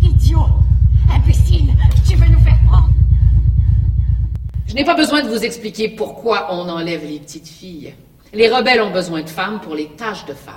Idiot 0.01 0.47
Imbécile 1.13 1.73
Tu 2.07 2.15
veux 2.15 2.25
nous 2.29 2.39
faire 2.39 2.57
prendre 2.67 2.89
Je 4.67 4.73
n'ai 4.73 4.83
pas 4.83 4.95
besoin 4.95 5.21
de 5.21 5.29
vous 5.29 5.43
expliquer 5.43 5.89
pourquoi 5.89 6.47
on 6.51 6.67
enlève 6.67 7.05
les 7.05 7.19
petites 7.19 7.47
filles. 7.47 7.93
Les 8.33 8.49
rebelles 8.49 8.81
ont 8.81 8.89
besoin 8.89 9.21
de 9.21 9.29
femmes 9.29 9.59
pour 9.61 9.75
les 9.75 9.89
tâches 9.89 10.25
de 10.25 10.33
femmes. 10.33 10.55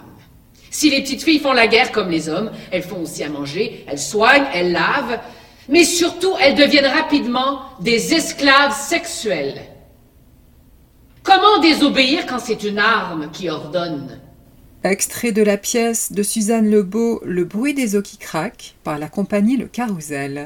Si 0.70 0.88
les 0.88 1.02
petites 1.02 1.22
filles 1.22 1.40
font 1.40 1.52
la 1.52 1.66
guerre 1.66 1.92
comme 1.92 2.08
les 2.08 2.30
hommes, 2.30 2.50
elles 2.72 2.82
font 2.82 3.02
aussi 3.02 3.22
à 3.24 3.28
manger, 3.28 3.84
elles 3.86 3.98
soignent, 3.98 4.46
elles 4.54 4.72
lavent, 4.72 5.20
mais 5.68 5.84
surtout 5.84 6.32
elles 6.40 6.54
deviennent 6.54 6.86
rapidement 6.86 7.60
des 7.80 8.14
esclaves 8.14 8.74
sexuels. 8.74 9.60
Comment 11.22 11.58
désobéir 11.60 12.24
quand 12.26 12.38
c'est 12.38 12.64
une 12.64 12.78
arme 12.78 13.30
qui 13.32 13.50
ordonne? 13.50 14.18
Extrait 14.84 15.32
de 15.32 15.40
la 15.40 15.56
pièce 15.56 16.12
de 16.12 16.22
Suzanne 16.22 16.70
Lebeau 16.70 17.22
Le 17.24 17.46
bruit 17.46 17.72
des 17.72 17.96
eaux 17.96 18.02
qui 18.02 18.18
craquent 18.18 18.74
par 18.84 18.98
la 18.98 19.08
compagnie 19.08 19.56
Le 19.56 19.66
Carrousel. 19.66 20.44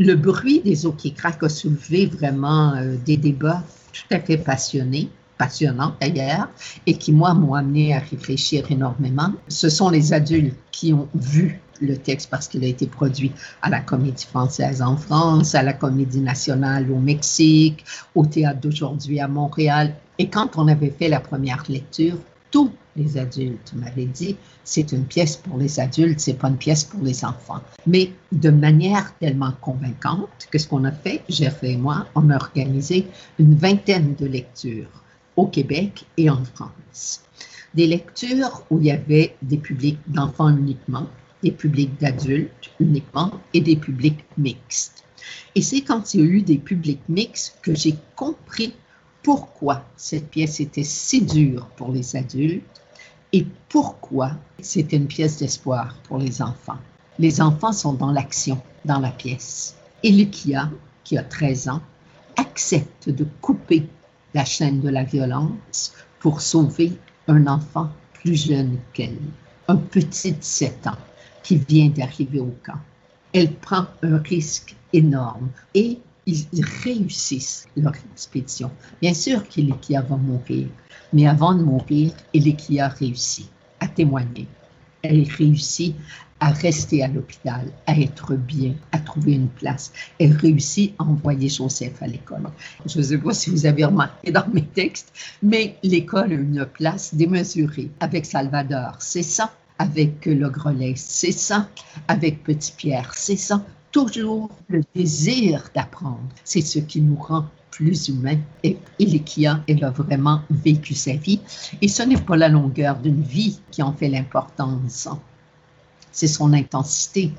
Le 0.00 0.16
bruit 0.16 0.60
des 0.64 0.84
eaux 0.84 0.92
qui 0.92 1.12
craquent 1.12 1.44
a 1.44 1.48
soulevé 1.48 2.06
vraiment 2.06 2.74
euh, 2.74 2.96
des 3.06 3.16
débats 3.16 3.62
tout 3.92 4.12
à 4.12 4.18
fait 4.18 4.36
passionnés 4.36 5.08
passionnants 5.38 5.94
d'ailleurs, 6.00 6.48
et 6.86 6.94
qui, 6.94 7.12
moi, 7.12 7.34
m'ont 7.34 7.54
amené 7.54 7.94
à 7.94 8.00
réfléchir 8.00 8.68
énormément. 8.68 9.32
Ce 9.46 9.68
sont 9.68 9.90
les 9.90 10.12
adultes 10.12 10.56
qui 10.72 10.92
ont 10.92 11.06
vu 11.14 11.60
le 11.80 11.96
texte 11.96 12.28
parce 12.30 12.48
qu'il 12.48 12.64
a 12.64 12.66
été 12.66 12.88
produit 12.88 13.30
à 13.62 13.70
la 13.70 13.78
Comédie 13.78 14.26
française 14.26 14.82
en 14.82 14.96
France, 14.96 15.54
à 15.54 15.62
la 15.62 15.72
Comédie 15.72 16.20
nationale 16.20 16.90
au 16.90 16.98
Mexique, 16.98 17.84
au 18.16 18.26
Théâtre 18.26 18.58
d'aujourd'hui 18.58 19.20
à 19.20 19.28
Montréal. 19.28 19.94
Et 20.18 20.28
quand 20.28 20.56
on 20.56 20.66
avait 20.66 20.92
fait 20.98 21.08
la 21.08 21.20
première 21.20 21.62
lecture, 21.68 22.16
tous 22.50 22.72
les 22.98 23.16
adultes 23.16 23.72
m'avaient 23.74 24.06
dit 24.06 24.36
c'est 24.64 24.92
une 24.92 25.04
pièce 25.04 25.36
pour 25.36 25.56
les 25.56 25.80
adultes, 25.80 26.20
c'est 26.20 26.34
pas 26.34 26.48
une 26.48 26.58
pièce 26.58 26.84
pour 26.84 27.02
les 27.02 27.24
enfants. 27.24 27.62
Mais 27.86 28.12
de 28.32 28.50
manière 28.50 29.16
tellement 29.18 29.52
convaincante 29.60 30.48
que 30.50 30.58
ce 30.58 30.66
qu'on 30.66 30.84
a 30.84 30.92
fait, 30.92 31.22
Gervais 31.28 31.72
et 31.72 31.76
moi, 31.76 32.06
on 32.14 32.28
a 32.30 32.36
organisé 32.36 33.06
une 33.38 33.54
vingtaine 33.54 34.14
de 34.16 34.26
lectures 34.26 34.90
au 35.36 35.46
Québec 35.46 36.04
et 36.16 36.28
en 36.28 36.44
France. 36.44 37.22
Des 37.74 37.86
lectures 37.86 38.64
où 38.70 38.78
il 38.78 38.86
y 38.86 38.90
avait 38.90 39.36
des 39.42 39.58
publics 39.58 40.00
d'enfants 40.08 40.50
uniquement, 40.50 41.06
des 41.42 41.52
publics 41.52 41.98
d'adultes 42.00 42.70
uniquement 42.80 43.30
et 43.54 43.60
des 43.60 43.76
publics 43.76 44.24
mixtes. 44.36 45.04
Et 45.54 45.62
c'est 45.62 45.82
quand 45.82 46.14
il 46.14 46.20
y 46.20 46.22
a 46.22 46.26
eu 46.26 46.42
des 46.42 46.58
publics 46.58 47.02
mixtes 47.08 47.58
que 47.62 47.74
j'ai 47.74 47.94
compris 48.16 48.74
pourquoi 49.22 49.84
cette 49.96 50.30
pièce 50.30 50.60
était 50.60 50.84
si 50.84 51.22
dure 51.22 51.66
pour 51.76 51.92
les 51.92 52.16
adultes 52.16 52.82
et 53.32 53.46
pourquoi 53.68 54.32
c'était 54.60 54.96
une 54.96 55.06
pièce 55.06 55.38
d'espoir 55.38 55.94
pour 56.04 56.18
les 56.18 56.40
enfants? 56.40 56.78
Les 57.18 57.40
enfants 57.40 57.72
sont 57.72 57.92
dans 57.92 58.12
l'action, 58.12 58.60
dans 58.84 59.00
la 59.00 59.10
pièce. 59.10 59.76
Et 60.02 60.12
Lucia, 60.12 60.70
qui 61.04 61.18
a 61.18 61.22
13 61.22 61.68
ans, 61.68 61.82
accepte 62.36 63.10
de 63.10 63.26
couper 63.40 63.88
la 64.34 64.44
chaîne 64.44 64.80
de 64.80 64.88
la 64.88 65.04
violence 65.04 65.92
pour 66.20 66.40
sauver 66.40 66.92
un 67.26 67.46
enfant 67.46 67.90
plus 68.14 68.46
jeune 68.46 68.78
qu'elle, 68.92 69.18
un 69.68 69.76
petit 69.76 70.32
de 70.32 70.42
7 70.42 70.86
ans 70.86 70.98
qui 71.42 71.56
vient 71.56 71.88
d'arriver 71.88 72.40
au 72.40 72.54
camp. 72.64 72.78
Elle 73.32 73.52
prend 73.54 73.86
un 74.02 74.18
risque 74.18 74.76
énorme 74.92 75.48
et 75.74 75.98
ils 76.28 76.64
réussissent 76.84 77.66
leur 77.76 77.94
expédition. 78.12 78.70
Bien 79.00 79.14
sûr 79.14 79.48
qu'Elikia 79.48 80.02
va 80.02 80.16
mourir, 80.16 80.68
mais 81.12 81.26
avant 81.26 81.54
de 81.54 81.62
mourir, 81.62 82.12
Elikia 82.34 82.88
réussit 82.88 83.48
à 83.80 83.88
témoigner. 83.88 84.46
Elle 85.02 85.22
réussit 85.22 85.94
à 86.40 86.50
rester 86.50 87.02
à 87.02 87.08
l'hôpital, 87.08 87.72
à 87.86 87.98
être 87.98 88.34
bien, 88.34 88.74
à 88.92 88.98
trouver 88.98 89.32
une 89.32 89.48
place. 89.48 89.92
Elle 90.20 90.34
réussit 90.34 90.94
à 90.98 91.04
envoyer 91.04 91.48
Joseph 91.48 92.00
à 92.02 92.06
l'école. 92.06 92.50
Je 92.86 92.98
ne 92.98 93.02
sais 93.02 93.18
pas 93.18 93.32
si 93.32 93.50
vous 93.50 93.66
avez 93.66 93.84
remarqué 93.84 94.30
dans 94.30 94.46
mes 94.52 94.64
textes, 94.64 95.12
mais 95.42 95.76
l'école 95.82 96.32
a 96.32 96.34
une 96.34 96.66
place 96.66 97.14
démesurée 97.14 97.90
avec 98.00 98.26
Salvador. 98.26 98.96
C'est 99.00 99.22
ça 99.22 99.52
avec 99.78 100.26
le 100.26 100.48
Grelet, 100.50 100.94
c'est 100.96 101.32
ça, 101.32 101.68
avec 102.08 102.42
Petit 102.42 102.72
Pierre, 102.76 103.14
c'est 103.14 103.36
ça. 103.36 103.64
Toujours 103.98 104.48
le 104.68 104.82
désir 104.94 105.70
d'apprendre, 105.74 106.20
c'est 106.44 106.60
ce 106.60 106.78
qui 106.78 107.00
nous 107.00 107.16
rend 107.16 107.46
plus 107.72 108.06
humains. 108.06 108.38
Et 108.62 108.78
Ilikia, 109.00 109.64
elle 109.66 109.82
a 109.82 109.90
vraiment 109.90 110.42
vécu 110.50 110.94
sa 110.94 111.14
vie. 111.14 111.40
Et 111.82 111.88
ce 111.88 112.04
n'est 112.04 112.20
pas 112.20 112.36
la 112.36 112.48
longueur 112.48 113.00
d'une 113.00 113.22
vie 113.22 113.58
qui 113.72 113.82
en 113.82 113.92
fait 113.92 114.08
l'importance, 114.08 115.08
c'est 116.12 116.28
son 116.28 116.52
intensité. 116.52 117.32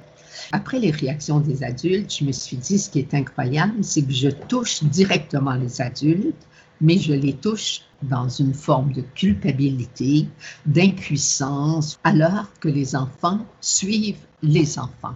Après 0.51 0.79
les 0.79 0.91
réactions 0.91 1.39
des 1.39 1.63
adultes, 1.63 2.13
je 2.19 2.25
me 2.25 2.33
suis 2.33 2.57
dit, 2.57 2.77
ce 2.77 2.89
qui 2.89 2.99
est 2.99 3.13
incroyable, 3.13 3.81
c'est 3.81 4.01
que 4.01 4.11
je 4.11 4.27
touche 4.27 4.83
directement 4.83 5.53
les 5.53 5.79
adultes, 5.79 6.45
mais 6.81 6.97
je 6.97 7.13
les 7.13 7.35
touche 7.35 7.83
dans 8.01 8.27
une 8.27 8.53
forme 8.53 8.91
de 8.91 9.01
culpabilité, 9.15 10.27
d'impuissance, 10.65 11.97
alors 12.03 12.47
que 12.59 12.67
les 12.67 12.97
enfants 12.97 13.39
suivent 13.61 14.25
les 14.43 14.77
enfants. 14.77 15.15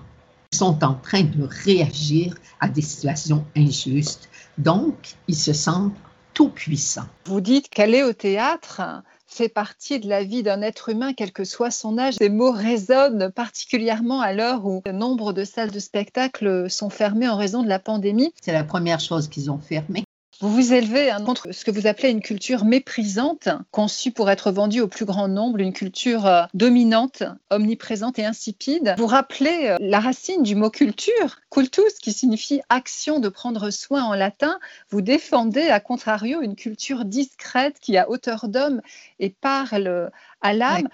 Sont 0.53 0.83
en 0.83 0.93
train 0.93 1.23
de 1.23 1.47
réagir 1.65 2.35
à 2.59 2.69
des 2.69 2.83
situations 2.83 3.43
injustes, 3.57 4.29
donc 4.59 5.15
ils 5.27 5.35
se 5.35 5.51
sentent 5.51 5.95
tout 6.35 6.49
puissants. 6.49 7.07
Vous 7.25 7.41
dites 7.41 7.69
qu'aller 7.69 8.03
au 8.03 8.13
théâtre 8.13 8.81
fait 9.25 9.49
partie 9.49 9.99
de 9.99 10.07
la 10.07 10.23
vie 10.23 10.43
d'un 10.43 10.61
être 10.61 10.89
humain, 10.89 11.13
quel 11.13 11.31
que 11.31 11.43
soit 11.43 11.71
son 11.71 11.97
âge. 11.97 12.13
Ces 12.19 12.29
mots 12.29 12.51
résonnent 12.51 13.31
particulièrement 13.31 14.21
à 14.21 14.31
l'heure 14.31 14.65
où 14.67 14.83
le 14.85 14.91
nombre 14.91 15.33
de 15.33 15.43
salles 15.43 15.71
de 15.71 15.79
spectacle 15.79 16.69
sont 16.69 16.91
fermées 16.91 17.27
en 17.27 17.35
raison 17.35 17.63
de 17.63 17.69
la 17.69 17.79
pandémie. 17.79 18.31
C'est 18.39 18.53
la 18.53 18.63
première 18.63 18.99
chose 18.99 19.27
qu'ils 19.27 19.49
ont 19.49 19.59
fermée. 19.59 20.02
Vous 20.39 20.51
vous 20.51 20.73
élevez 20.73 21.09
hein, 21.09 21.21
contre 21.23 21.53
ce 21.53 21.63
que 21.63 21.71
vous 21.71 21.87
appelez 21.87 22.09
une 22.09 22.21
culture 22.21 22.65
méprisante, 22.65 23.49
conçue 23.71 24.11
pour 24.11 24.29
être 24.29 24.51
vendue 24.51 24.81
au 24.81 24.87
plus 24.87 25.05
grand 25.05 25.27
nombre, 25.27 25.59
une 25.59 25.73
culture 25.73 26.25
euh, 26.25 26.43
dominante, 26.53 27.23
omniprésente 27.49 28.19
et 28.19 28.25
insipide. 28.25 28.95
Vous 28.97 29.07
rappelez 29.07 29.67
euh, 29.67 29.77
la 29.79 29.99
racine 29.99 30.43
du 30.43 30.55
mot 30.55 30.69
culture, 30.69 31.39
cultus, 31.49 31.93
qui 32.01 32.11
signifie 32.11 32.61
action 32.69 33.19
de 33.19 33.29
prendre 33.29 33.69
soin 33.69 34.03
en 34.03 34.15
latin. 34.15 34.59
Vous 34.89 35.01
défendez, 35.01 35.67
à 35.69 35.79
contrario, 35.79 36.41
une 36.41 36.55
culture 36.55 37.05
discrète 37.05 37.77
qui 37.79 37.97
a 37.97 38.09
hauteur 38.09 38.47
d'homme 38.47 38.81
et 39.19 39.29
parle 39.29 40.11
à 40.41 40.53
l'âme. 40.53 40.89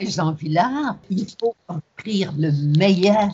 Jean 0.00 0.32
Villard, 0.32 0.96
il 1.10 1.26
faut 1.38 1.54
offrir 1.68 2.32
le 2.36 2.50
meilleur 2.76 3.30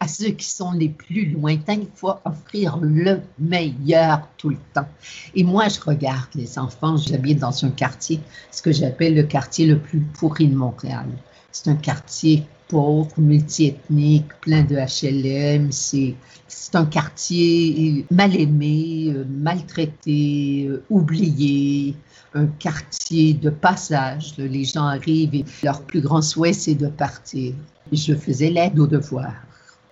à 0.00 0.08
ceux 0.08 0.30
qui 0.30 0.46
sont 0.46 0.72
les 0.72 0.88
plus 0.88 1.26
lointains, 1.30 1.74
il 1.74 1.88
faut 1.94 2.14
offrir 2.24 2.78
le 2.80 3.20
meilleur 3.38 4.28
tout 4.36 4.50
le 4.50 4.58
temps. 4.72 4.88
Et 5.34 5.42
moi, 5.44 5.68
je 5.68 5.80
regarde 5.80 6.28
les 6.34 6.58
enfants, 6.58 6.96
j'habite 6.96 7.40
dans 7.40 7.64
un 7.64 7.70
quartier, 7.70 8.20
ce 8.50 8.62
que 8.62 8.72
j'appelle 8.72 9.14
le 9.14 9.24
quartier 9.24 9.66
le 9.66 9.78
plus 9.78 10.00
pourri 10.00 10.46
de 10.46 10.56
Montréal. 10.56 11.06
C'est 11.50 11.68
un 11.68 11.76
quartier 11.76 12.44
pauvre, 12.68 13.10
multiethnique, 13.18 14.28
plein 14.40 14.62
de 14.62 14.76
HLM. 14.76 15.72
C'est, 15.72 16.14
c'est 16.46 16.76
un 16.76 16.84
quartier 16.84 18.06
mal 18.10 18.36
aimé, 18.36 19.06
euh, 19.08 19.24
maltraité, 19.28 20.66
euh, 20.68 20.84
oublié, 20.90 21.96
un 22.34 22.46
quartier 22.46 23.34
de 23.34 23.50
passage. 23.50 24.34
Les 24.36 24.64
gens 24.64 24.84
arrivent 24.84 25.34
et 25.34 25.44
leur 25.62 25.82
plus 25.82 26.00
grand 26.00 26.22
souhait, 26.22 26.52
c'est 26.52 26.74
de 26.74 26.88
partir. 26.88 27.54
Je 27.90 28.14
faisais 28.14 28.50
l'aide 28.50 28.78
aux 28.78 28.86
devoirs. 28.86 29.47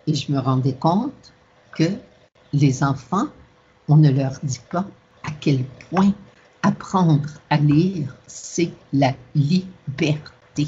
Et 0.07 0.15
je 0.15 0.31
me 0.31 0.39
rendais 0.39 0.75
compte 0.75 1.33
que 1.75 1.89
les 2.53 2.83
enfants, 2.83 3.29
on 3.89 3.97
ne 3.97 4.11
leur 4.11 4.39
dit 4.43 4.61
pas 4.71 4.87
à 5.25 5.31
quel 5.41 5.65
point 5.91 6.15
apprendre 6.63 7.29
à 7.51 7.59
lire, 7.59 8.15
c'est 8.27 8.71
la 8.93 9.15
liberté. 9.35 10.67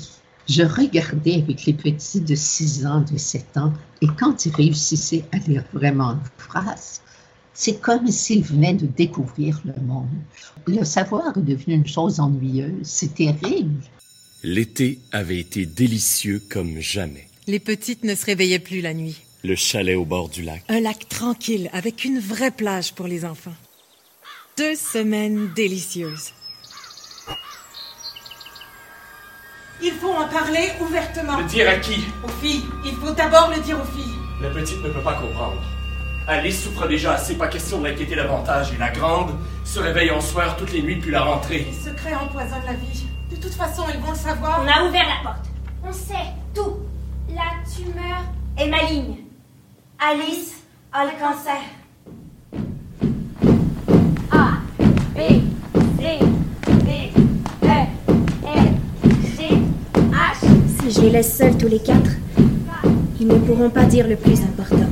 Je 0.49 0.62
regardais 0.62 1.35
avec 1.35 1.66
les 1.66 1.73
petits 1.75 2.21
de 2.21 2.35
6 2.35 2.87
ans, 2.87 3.00
de 3.00 3.18
7 3.18 3.57
ans, 3.57 3.73
et 4.00 4.07
quand 4.18 4.47
ils 4.47 4.54
réussissaient 4.54 5.25
à 5.33 5.38
lire 5.38 5.64
vraiment 5.73 6.12
une 6.12 6.21
phrase, 6.38 7.02
c'est 7.52 7.80
comme 7.80 8.07
s'ils 8.07 8.45
venaient 8.45 8.75
de 8.75 8.87
découvrir 8.87 9.61
le 9.64 9.75
monde. 9.83 10.07
Le 10.66 10.85
savoir 10.85 11.37
est 11.37 11.42
devenu 11.42 11.75
une 11.75 11.87
chose 11.87 12.21
ennuyeuse, 12.21 12.85
c'est 12.85 13.14
terrible. 13.14 13.83
L'été 14.45 15.00
avait 15.11 15.40
été 15.40 15.66
délicieux 15.66 16.40
comme 16.49 16.78
jamais. 16.78 17.28
Les 17.49 17.59
petites 17.59 18.04
ne 18.04 18.14
se 18.14 18.25
réveillaient 18.25 18.61
plus 18.61 18.80
la 18.80 18.95
nuit. 18.95 19.23
Le 19.45 19.54
chalet 19.54 19.95
au 19.95 20.04
bord 20.04 20.28
du 20.28 20.42
lac. 20.42 20.64
Un 20.68 20.80
lac 20.80 21.09
tranquille 21.09 21.71
avec 21.73 22.04
une 22.04 22.18
vraie 22.18 22.50
plage 22.50 22.92
pour 22.92 23.07
les 23.07 23.25
enfants. 23.25 23.54
Deux 24.57 24.75
semaines 24.75 25.52
délicieuses. 25.54 26.33
Il 29.80 29.92
faut 29.92 30.11
en 30.11 30.26
parler 30.26 30.71
ouvertement. 30.80 31.38
Le 31.38 31.45
dire 31.45 31.68
à 31.68 31.76
qui? 31.76 32.00
Aux 32.25 32.42
filles. 32.42 32.64
Il 32.85 32.95
faut 32.97 33.12
d'abord 33.12 33.52
le 33.54 33.62
dire 33.62 33.80
aux 33.80 33.97
filles. 33.97 34.12
La 34.42 34.50
petite 34.50 34.83
ne 34.83 34.88
peut 34.88 35.02
pas 35.02 35.14
comprendre. 35.14 35.62
Alice 36.26 36.64
souffre 36.64 36.88
déjà 36.88 37.12
assez, 37.12 37.37
pas 37.37 37.47
question 37.47 37.78
de 37.78 37.87
l'inquiéter 37.87 38.16
davantage. 38.16 38.73
Et 38.73 38.76
la 38.76 38.90
grande 38.90 39.38
se 39.64 39.78
réveille 39.78 40.11
en 40.11 40.21
soir 40.21 40.57
toutes 40.57 40.73
les 40.73 40.83
nuits 40.83 40.97
depuis 40.97 41.12
la 41.12 41.23
rentrée. 41.23 41.64
Les 41.71 41.90
secrets 41.90 42.14
empoisonnent 42.16 42.66
la 42.66 42.75
vie. 42.75 43.07
De 43.30 43.37
toute 43.37 43.54
façon, 43.54 43.85
ils 43.95 44.00
vont 44.00 44.11
le 44.11 44.16
savoir. 44.16 44.64
On 44.64 44.66
a 44.66 44.88
ouvert 44.88 45.07
la 45.07 45.30
porte. 45.30 45.47
On 45.85 45.92
sait 45.92 46.35
tout. 46.52 46.78
La 47.28 47.52
tumeur 47.73 48.25
est 48.57 48.66
maligne. 48.66 49.27
Alice 50.00 50.62
a 50.93 51.07
le 51.07 51.11
cancer. 51.19 51.61
A, 54.31 54.59
B, 55.12 55.19
C, 55.99 56.19
D, 56.85 57.11
E, 57.64 57.67
F, 58.45 58.59
G, 59.37 59.59
H. 59.97 60.37
Si 60.78 60.90
je 60.93 61.00
les 61.00 61.11
laisse 61.11 61.37
seuls 61.37 61.59
tous 61.59 61.67
les 61.67 61.81
quatre, 61.81 62.12
ils 63.19 63.26
ne 63.26 63.35
pourront 63.38 63.71
pas 63.71 63.87
dire 63.87 64.07
le 64.07 64.14
plus 64.14 64.40
important. 64.40 64.88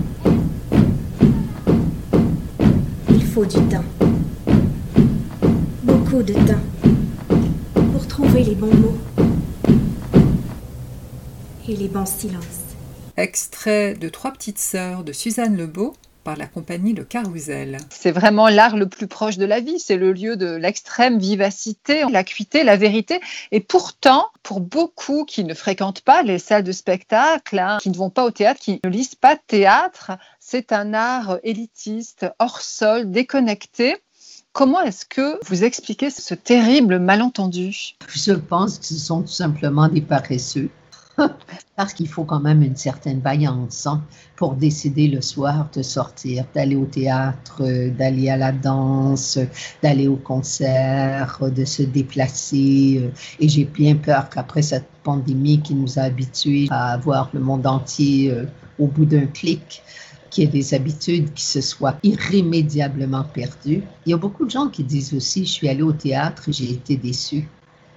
Il 3.08 3.24
faut 3.24 3.44
du 3.44 3.60
temps. 3.68 3.84
Beaucoup 5.84 6.24
de 6.24 6.34
temps. 6.34 6.64
Pour 7.92 8.06
trouver 8.08 8.42
les 8.42 8.56
bons 8.56 8.74
mots. 8.74 8.98
Et 11.68 11.76
les 11.76 11.86
bons 11.86 12.06
silences. 12.06 12.65
Extrait 13.18 13.94
de 13.94 14.10
Trois 14.10 14.30
petites 14.30 14.58
sœurs 14.58 15.02
de 15.02 15.10
Suzanne 15.10 15.56
Lebeau, 15.56 15.94
par 16.22 16.36
la 16.36 16.46
compagnie 16.46 16.92
Le 16.92 17.02
Carrousel. 17.02 17.78
C'est 17.88 18.10
vraiment 18.10 18.48
l'art 18.48 18.76
le 18.76 18.86
plus 18.88 19.06
proche 19.06 19.38
de 19.38 19.46
la 19.46 19.60
vie, 19.60 19.78
c'est 19.78 19.96
le 19.96 20.12
lieu 20.12 20.36
de 20.36 20.54
l'extrême 20.54 21.18
vivacité, 21.18 22.04
l'acuité, 22.10 22.62
la 22.62 22.76
vérité. 22.76 23.20
Et 23.52 23.60
pourtant, 23.60 24.26
pour 24.42 24.60
beaucoup 24.60 25.24
qui 25.24 25.44
ne 25.44 25.54
fréquentent 25.54 26.02
pas 26.02 26.22
les 26.22 26.38
salles 26.38 26.64
de 26.64 26.72
spectacle, 26.72 27.58
hein, 27.58 27.78
qui 27.80 27.88
ne 27.88 27.96
vont 27.96 28.10
pas 28.10 28.24
au 28.24 28.30
théâtre, 28.30 28.60
qui 28.60 28.80
ne 28.84 28.90
lisent 28.90 29.14
pas 29.14 29.36
de 29.36 29.40
théâtre, 29.46 30.12
c'est 30.38 30.72
un 30.72 30.92
art 30.92 31.38
élitiste, 31.42 32.26
hors 32.38 32.60
sol, 32.60 33.10
déconnecté. 33.10 33.96
Comment 34.52 34.82
est-ce 34.82 35.06
que 35.06 35.38
vous 35.46 35.64
expliquez 35.64 36.10
ce 36.10 36.34
terrible 36.34 36.98
malentendu? 36.98 37.94
Je 38.14 38.32
pense 38.32 38.78
que 38.78 38.84
ce 38.84 38.98
sont 38.98 39.22
tout 39.22 39.28
simplement 39.28 39.88
des 39.88 40.02
paresseux. 40.02 40.68
Parce 41.76 41.92
qu'il 41.92 42.08
faut 42.08 42.24
quand 42.24 42.40
même 42.40 42.62
une 42.62 42.76
certaine 42.76 43.20
vaillance 43.20 43.86
hein, 43.86 44.02
pour 44.36 44.54
décider 44.54 45.08
le 45.08 45.20
soir 45.20 45.68
de 45.74 45.82
sortir, 45.82 46.44
d'aller 46.54 46.76
au 46.76 46.86
théâtre, 46.86 47.62
d'aller 47.90 48.30
à 48.30 48.36
la 48.36 48.52
danse, 48.52 49.38
d'aller 49.82 50.08
au 50.08 50.16
concert, 50.16 51.38
de 51.40 51.64
se 51.64 51.82
déplacer. 51.82 53.10
Et 53.40 53.48
j'ai 53.48 53.64
bien 53.64 53.96
peur 53.96 54.28
qu'après 54.28 54.62
cette 54.62 54.88
pandémie 55.02 55.60
qui 55.60 55.74
nous 55.74 55.98
a 55.98 56.02
habitués 56.02 56.66
à 56.70 56.96
voir 56.96 57.30
le 57.32 57.40
monde 57.40 57.66
entier 57.66 58.30
euh, 58.30 58.44
au 58.78 58.86
bout 58.86 59.04
d'un 59.04 59.26
clic, 59.26 59.82
qu'il 60.30 60.44
y 60.44 60.46
ait 60.46 60.50
des 60.50 60.74
habitudes 60.74 61.32
qui 61.32 61.44
se 61.44 61.60
soient 61.60 61.96
irrémédiablement 62.02 63.24
perdues. 63.24 63.82
Il 64.04 64.10
y 64.10 64.12
a 64.12 64.16
beaucoup 64.16 64.44
de 64.44 64.50
gens 64.50 64.68
qui 64.68 64.82
disent 64.82 65.14
aussi, 65.14 65.46
je 65.46 65.52
suis 65.52 65.68
allé 65.68 65.82
au 65.82 65.92
théâtre 65.92 66.44
j'ai 66.48 66.72
été 66.72 66.96
déçu. 66.96 67.48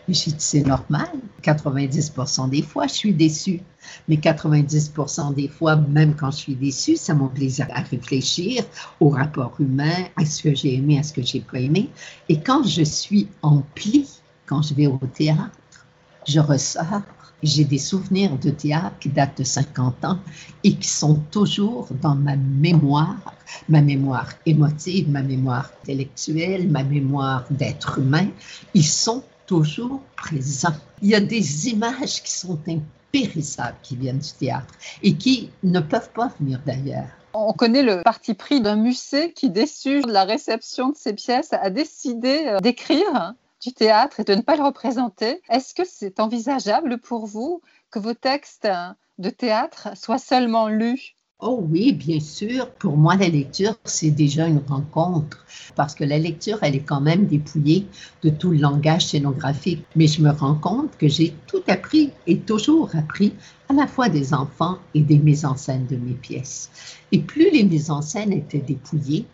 Mais 0.09 0.15
j'ai 0.15 0.31
c'est 0.39 0.63
normal. 0.63 1.07
90% 1.43 2.49
des 2.49 2.63
fois, 2.63 2.87
je 2.87 2.93
suis 2.93 3.13
déçue. 3.13 3.61
Mais 4.07 4.15
90% 4.15 5.35
des 5.35 5.47
fois, 5.47 5.75
même 5.75 6.15
quand 6.15 6.31
je 6.31 6.37
suis 6.37 6.55
déçue, 6.55 6.95
ça 6.95 7.13
m'oblige 7.13 7.59
à 7.59 7.81
réfléchir 7.81 8.63
au 8.99 9.09
rapport 9.09 9.53
humain, 9.59 10.07
à 10.15 10.25
ce 10.25 10.41
que 10.41 10.55
j'ai 10.55 10.73
aimé, 10.73 10.97
à 10.97 11.03
ce 11.03 11.13
que 11.13 11.21
j'ai 11.21 11.41
pas 11.41 11.59
aimé. 11.59 11.91
Et 12.27 12.39
quand 12.39 12.63
je 12.67 12.81
suis 12.81 13.27
en 13.43 13.61
pli, 13.75 14.09
quand 14.47 14.63
je 14.63 14.73
vais 14.73 14.87
au 14.87 14.99
théâtre, 15.13 15.85
je 16.27 16.39
ressors. 16.39 17.03
J'ai 17.43 17.63
des 17.63 17.77
souvenirs 17.77 18.37
de 18.39 18.49
théâtre 18.49 18.97
qui 18.99 19.09
datent 19.09 19.37
de 19.37 19.43
50 19.43 20.05
ans 20.05 20.19
et 20.63 20.73
qui 20.73 20.89
sont 20.89 21.21
toujours 21.29 21.87
dans 22.01 22.15
ma 22.15 22.35
mémoire, 22.35 23.35
ma 23.69 23.81
mémoire 23.81 24.29
émotive, 24.47 25.09
ma 25.09 25.21
mémoire 25.21 25.71
intellectuelle, 25.83 26.67
ma 26.67 26.83
mémoire 26.83 27.45
d'être 27.51 27.99
humain. 27.99 28.27
Ils 28.73 28.85
sont 28.85 29.23
toujours 29.49 29.99
présents. 30.15 30.75
Il 31.01 31.09
y 31.09 31.15
a 31.15 31.19
des 31.19 31.69
images 31.69 32.21
qui 32.21 32.31
sont 32.31 32.59
impérissables 32.67 33.77
qui 33.81 33.95
viennent 33.95 34.19
du 34.19 34.31
théâtre 34.31 34.75
et 35.01 35.15
qui 35.15 35.49
ne 35.63 35.79
peuvent 35.79 36.11
pas 36.11 36.31
venir 36.39 36.61
d'ailleurs. 36.67 37.07
On 37.33 37.53
connaît 37.53 37.81
le 37.81 38.03
parti 38.03 38.35
pris 38.35 38.61
d'un 38.61 38.75
musée 38.75 39.33
qui, 39.33 39.49
déçu 39.49 40.01
de 40.01 40.11
la 40.11 40.23
réception 40.23 40.89
de 40.89 40.95
ses 40.95 41.13
pièces, 41.13 41.51
a 41.53 41.71
décidé 41.71 42.43
euh, 42.45 42.59
d'écrire 42.59 43.33
du 43.59 43.73
théâtre 43.73 44.19
et 44.19 44.23
de 44.23 44.35
ne 44.35 44.41
pas 44.41 44.55
le 44.55 44.63
représenter. 44.63 45.41
Est-ce 45.49 45.73
que 45.73 45.83
c'est 45.83 46.19
envisageable 46.19 46.99
pour 46.99 47.25
vous 47.25 47.61
que 47.89 47.97
vos 47.97 48.13
textes 48.13 48.69
de 49.17 49.29
théâtre 49.31 49.97
soient 49.97 50.19
seulement 50.19 50.67
lus 50.67 51.15
Oh 51.41 51.65
oui, 51.69 51.93
bien 51.93 52.19
sûr. 52.19 52.69
Pour 52.69 52.97
moi, 52.97 53.15
la 53.15 53.29
lecture, 53.29 53.75
c'est 53.85 54.11
déjà 54.11 54.47
une 54.47 54.61
rencontre 54.67 55.45
parce 55.75 55.95
que 55.95 56.03
la 56.03 56.19
lecture, 56.19 56.59
elle 56.61 56.75
est 56.75 56.81
quand 56.81 56.99
même 56.99 57.27
dépouillée 57.27 57.87
de 58.23 58.29
tout 58.29 58.51
le 58.51 58.57
langage 58.57 59.07
scénographique. 59.07 59.85
Mais 59.95 60.07
je 60.07 60.21
me 60.21 60.31
rends 60.31 60.55
compte 60.55 60.97
que 60.97 61.07
j'ai 61.07 61.33
tout 61.47 61.63
appris 61.67 62.11
et 62.27 62.39
toujours 62.39 62.93
appris 62.93 63.33
à 63.69 63.73
la 63.73 63.87
fois 63.87 64.09
des 64.09 64.33
enfants 64.33 64.79
et 64.93 65.01
des 65.01 65.17
mises 65.17 65.45
en 65.45 65.55
scène 65.55 65.87
de 65.87 65.95
mes 65.95 66.13
pièces. 66.13 66.69
Et 67.13 67.19
plus 67.19 67.49
les 67.51 67.63
mises 67.63 67.89
en 67.89 68.01
scène 68.01 68.33
étaient 68.33 68.59
dépouillées, 68.59 69.25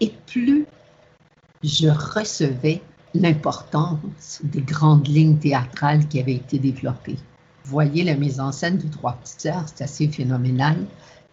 et 0.00 0.12
plus 0.26 0.66
je 1.62 1.88
recevais 1.88 2.82
l'importance 3.14 4.40
des 4.42 4.62
grandes 4.62 5.06
lignes 5.06 5.38
théâtrales 5.38 6.08
qui 6.08 6.18
avaient 6.20 6.34
été 6.34 6.58
développées. 6.58 7.18
Voyez 7.68 8.02
la 8.02 8.14
mise 8.14 8.40
en 8.40 8.50
scène 8.50 8.78
de 8.78 8.88
Trois 8.88 9.12
petites 9.12 9.42
sœurs, 9.42 9.66
c'est 9.66 9.84
assez 9.84 10.08
phénoménal. 10.08 10.86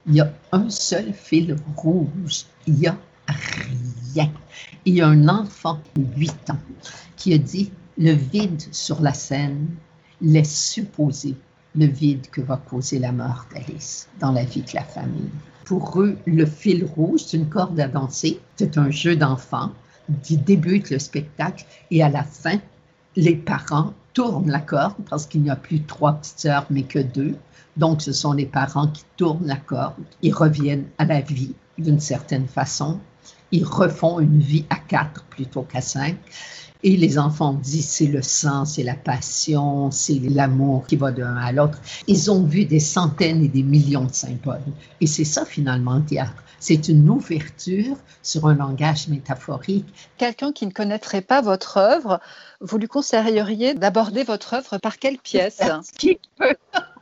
Il 0.06 0.16
y 0.16 0.20
a 0.20 0.34
un 0.52 0.70
seul 0.70 1.14
fil 1.14 1.56
rouge. 1.78 2.44
Il 2.68 2.78
y 2.78 2.88
a 2.88 2.98
rien. 3.28 4.30
Il 4.84 4.96
y 4.96 5.02
a 5.02 5.08
un 5.08 5.30
enfant 5.30 5.80
de 5.96 6.04
8 6.18 6.50
ans 6.50 6.60
qui 7.16 7.34
a 7.34 7.38
dit 7.38 7.72
le 7.98 8.12
vide 8.12 8.62
sur 8.74 9.02
la 9.02 9.14
scène 9.14 9.68
laisse 10.20 10.72
supposer 10.72 11.36
le 11.74 11.86
vide 11.86 12.28
que 12.30 12.42
va 12.42 12.58
causer 12.58 13.00
la 13.00 13.14
mort 13.14 13.46
d'Alice 13.54 14.10
dans 14.20 14.34
la 14.34 14.44
vie 14.44 14.62
de 14.62 14.72
la 14.74 14.84
famille. 14.84 15.32
Pour 15.64 16.02
eux, 16.02 16.18
le 16.26 16.46
fil 16.46 16.84
rouge, 16.84 17.22
c'est 17.28 17.38
une 17.38 17.48
corde 17.48 17.80
à 17.80 17.88
danser. 17.88 18.42
C'est 18.58 18.78
un 18.78 18.92
jeu 18.92 19.16
d'enfant 19.16 19.72
qui 20.22 20.36
débute 20.36 20.90
le 20.90 21.00
spectacle 21.00 21.66
et 21.92 22.04
à 22.04 22.10
la 22.10 22.24
fin, 22.24 22.60
les 23.16 23.36
parents 23.36 23.94
tournent 24.14 24.50
la 24.50 24.60
corde 24.60 24.96
parce 25.10 25.26
qu'il 25.26 25.42
n'y 25.42 25.50
a 25.50 25.56
plus 25.56 25.84
trois 25.84 26.14
petites 26.14 26.40
sœurs 26.40 26.66
mais 26.70 26.84
que 26.84 27.00
deux. 27.00 27.36
Donc, 27.78 28.02
ce 28.02 28.14
sont 28.14 28.34
les 28.34 28.46
parents 28.46 28.88
qui 28.88 29.04
tournent 29.18 29.46
la 29.46 29.58
corde. 29.58 29.96
Ils 30.22 30.34
reviennent 30.34 30.86
à 30.98 31.06
la 31.06 31.22
vie 31.22 31.54
d'une 31.78 32.00
certaine 32.00 32.48
façon. 32.48 33.00
Ils 33.52 33.66
refont 33.66 34.20
une 34.20 34.40
vie 34.40 34.66
à 34.70 34.78
quatre 34.78 35.26
plutôt 35.26 35.64
qu'à 35.64 35.82
cinq. 35.82 36.18
Et 36.84 36.96
les 36.98 37.18
enfants 37.18 37.54
disent 37.54 37.90
c'est 37.90 38.08
le 38.08 38.22
sang, 38.22 38.64
c'est 38.64 38.84
la 38.84 38.96
passion, 38.96 39.92
c'est 39.92 40.20
l'amour 40.20 40.86
qui 40.86 40.96
va 40.96 41.12
d'un 41.12 41.36
à 41.36 41.52
l'autre. 41.52 41.80
Ils 42.08 42.30
ont 42.30 42.44
vu 42.44 42.66
des 42.66 42.80
centaines 42.80 43.44
et 43.44 43.48
des 43.48 43.64
millions 43.64 44.06
de 44.06 44.14
symboles. 44.14 44.62
Et 45.02 45.08
c'est 45.08 45.24
ça 45.26 45.46
finalement 45.46 45.96
le 45.96 46.06
théâtre. 46.06 46.44
C'est 46.60 46.88
une 46.88 47.10
ouverture 47.10 47.98
sur 48.24 48.48
un 48.48 48.56
langage 48.56 49.08
métaphorique. 49.08 49.86
Quelqu'un 50.18 50.52
qui 50.52 50.66
ne 50.66 50.72
connaîtrait 50.72 51.22
pas 51.22 51.42
votre 51.42 51.78
œuvre, 51.78 52.20
vous 52.62 52.78
lui 52.78 52.88
conseilleriez 52.88 53.74
d'aborder 53.74 54.24
votre 54.24 54.54
œuvre 54.54 54.78
par 54.78 54.98
quelle 54.98 55.18
pièce? 55.18 55.62
Qui 55.98 56.20
peut 56.38 56.56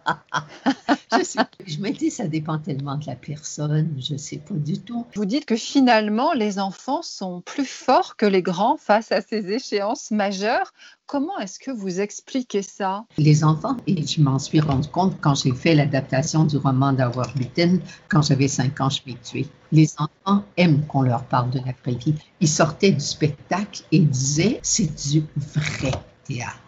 je, 1.18 1.24
sais, 1.24 1.40
je 1.66 1.78
me 1.80 1.92
dis, 1.92 2.12
ça 2.12 2.28
dépend 2.28 2.58
tellement 2.60 2.98
de 2.98 3.06
la 3.06 3.16
personne, 3.16 3.96
je 4.00 4.14
ne 4.14 4.18
sais 4.18 4.38
pas 4.38 4.54
du 4.54 4.80
tout. 4.80 5.06
Vous 5.16 5.26
dites 5.26 5.46
que 5.46 5.56
finalement, 5.56 6.34
les 6.34 6.60
enfants 6.60 7.02
sont 7.02 7.42
plus 7.42 7.66
forts 7.66 8.16
que 8.16 8.26
les 8.26 8.42
grands 8.42 8.78
face 8.78 9.12
à 9.12 9.22
ces 9.22 9.52
échéances 9.52 10.12
majeures. 10.12 10.74
Comment 11.06 11.38
est-ce 11.40 11.60
que 11.60 11.72
vous 11.72 12.00
expliquez 12.00 12.62
ça? 12.62 13.06
Les 13.18 13.44
enfants, 13.44 13.78
et 13.88 14.06
je 14.06 14.22
m'en 14.22 14.40
suis 14.40 14.60
rendu 14.60 14.88
compte 14.88 15.20
quand 15.22 15.36
j'ai 15.36 15.54
fait 15.54 15.76
l'adaptation 15.76 16.46
du 16.46 16.58
roman 16.58 16.94
d'Howard 16.94 17.32
Witten, 17.38 17.82
quand 18.08 18.22
j'avais 18.22 18.48
5 18.48 18.82
ans, 18.82 18.90
je 18.90 19.02
m'ai 19.06 19.16
tué. 19.16 19.48
Les 19.72 19.90
enfants 19.98 20.44
aiment 20.58 20.86
qu'on 20.88 21.02
leur 21.02 21.24
parle 21.26 21.50
de 21.52 21.60
la 21.60 21.74
vraie 21.84 21.98
vie. 21.98 22.16
Ils 22.40 22.48
sortaient 22.48 22.92
du 22.92 23.00
spectacle 23.00 23.84
et 23.92 24.00
disaient, 24.00 24.60
c'est 24.64 24.94
du 25.10 25.26
vrai 25.36 25.92
théâtre 26.26 26.60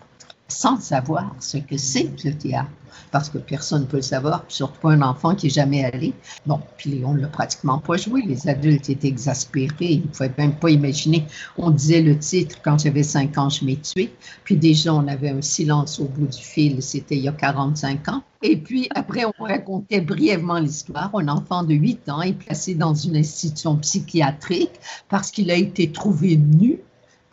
sans 0.47 0.79
savoir 0.79 1.36
ce 1.39 1.58
que 1.58 1.77
c'est 1.77 2.05
que 2.05 2.27
le 2.27 2.36
théâtre, 2.36 2.69
parce 3.12 3.29
que 3.29 3.38
personne 3.38 3.81
ne 3.81 3.88
peut 3.88 3.97
le 3.97 4.03
savoir, 4.03 4.45
surtout 4.47 4.89
un 4.89 5.01
enfant 5.01 5.36
qui 5.36 5.47
n'est 5.47 5.51
jamais 5.51 5.86
allé. 5.86 6.13
Bon, 6.45 6.60
puis 6.77 7.01
on 7.05 7.13
ne 7.13 7.21
l'a 7.21 7.27
pratiquement 7.27 7.79
pas 7.79 7.97
joué. 7.97 8.21
Les 8.21 8.47
adultes 8.47 8.89
étaient 8.89 9.08
exaspérés, 9.08 9.75
ils 9.79 10.01
ne 10.01 10.08
pouvaient 10.08 10.34
même 10.38 10.55
pas 10.55 10.69
imaginer. 10.69 11.25
On 11.58 11.71
disait 11.71 12.01
le 12.01 12.17
titre 12.17 12.58
quand 12.63 12.79
j'avais 12.79 13.03
5 13.03 13.38
ans, 13.38 13.49
je 13.49 13.65
m'ai 13.65 13.77
tué. 13.77 14.13
Puis 14.43 14.55
déjà, 14.55 14.93
on 14.93 15.08
avait 15.08 15.29
un 15.29 15.41
silence 15.41 15.99
au 15.99 16.05
bout 16.05 16.27
du 16.27 16.41
fil, 16.41 16.81
c'était 16.81 17.15
il 17.15 17.23
y 17.23 17.27
a 17.27 17.34
45 17.34 18.08
ans. 18.10 18.23
Et 18.43 18.58
puis 18.58 18.88
après, 18.93 19.23
on 19.25 19.43
racontait 19.43 20.01
brièvement 20.01 20.60
l'histoire. 20.60 21.10
Un 21.15 21.27
enfant 21.27 21.63
de 21.63 21.73
8 21.73 22.10
ans 22.10 22.21
est 22.21 22.34
placé 22.34 22.75
dans 22.75 22.93
une 22.93 23.17
institution 23.17 23.77
psychiatrique 23.77 24.79
parce 25.10 25.31
qu'il 25.31 25.49
a 25.49 25.55
été 25.55 25.91
trouvé 25.91 26.38
nu 26.38 26.79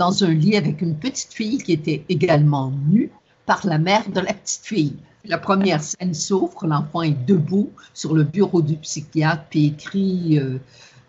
dans 0.03 0.25
un 0.25 0.35
lit 0.35 0.57
avec 0.57 0.83
une 0.83 0.97
petite 0.97 1.33
fille 1.33 1.59
qui 1.59 1.73
était 1.73 2.05
également 2.09 2.73
nue 2.91 3.13
par 3.47 3.65
la 3.65 3.79
mère 3.79 4.11
de 4.11 4.19
la 4.19 4.33
petite 4.33 4.65
fille. 4.65 4.97
La 5.25 5.39
première 5.39 5.81
scène 5.81 6.13
s'ouvre, 6.13 6.67
l'enfant 6.67 7.03
est 7.03 7.25
debout 7.25 7.71
sur 7.95 8.13
le 8.13 8.25
bureau 8.25 8.63
du 8.63 8.77
psychiatre, 8.79 9.45
puis 9.49 9.67
écrit 9.67 10.41
euh, 10.41 10.59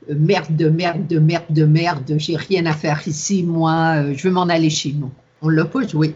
Merde, 0.10 0.62
merde, 0.62 1.12
merde, 1.13 1.60
merde, 1.60 2.13
j'ai 2.17 2.36
rien 2.36 2.67
à 2.67 2.73
faire 2.73 3.01
ici, 3.08 3.41
moi, 3.41 3.95
euh, 3.95 4.13
je 4.15 4.27
veux 4.27 4.34
m'en 4.34 4.43
aller 4.43 4.69
chez 4.69 4.93
nous. 4.93 5.12
On 5.41 5.49
l'a 5.49 5.65
pas 5.65 5.88
joué. 5.88 6.15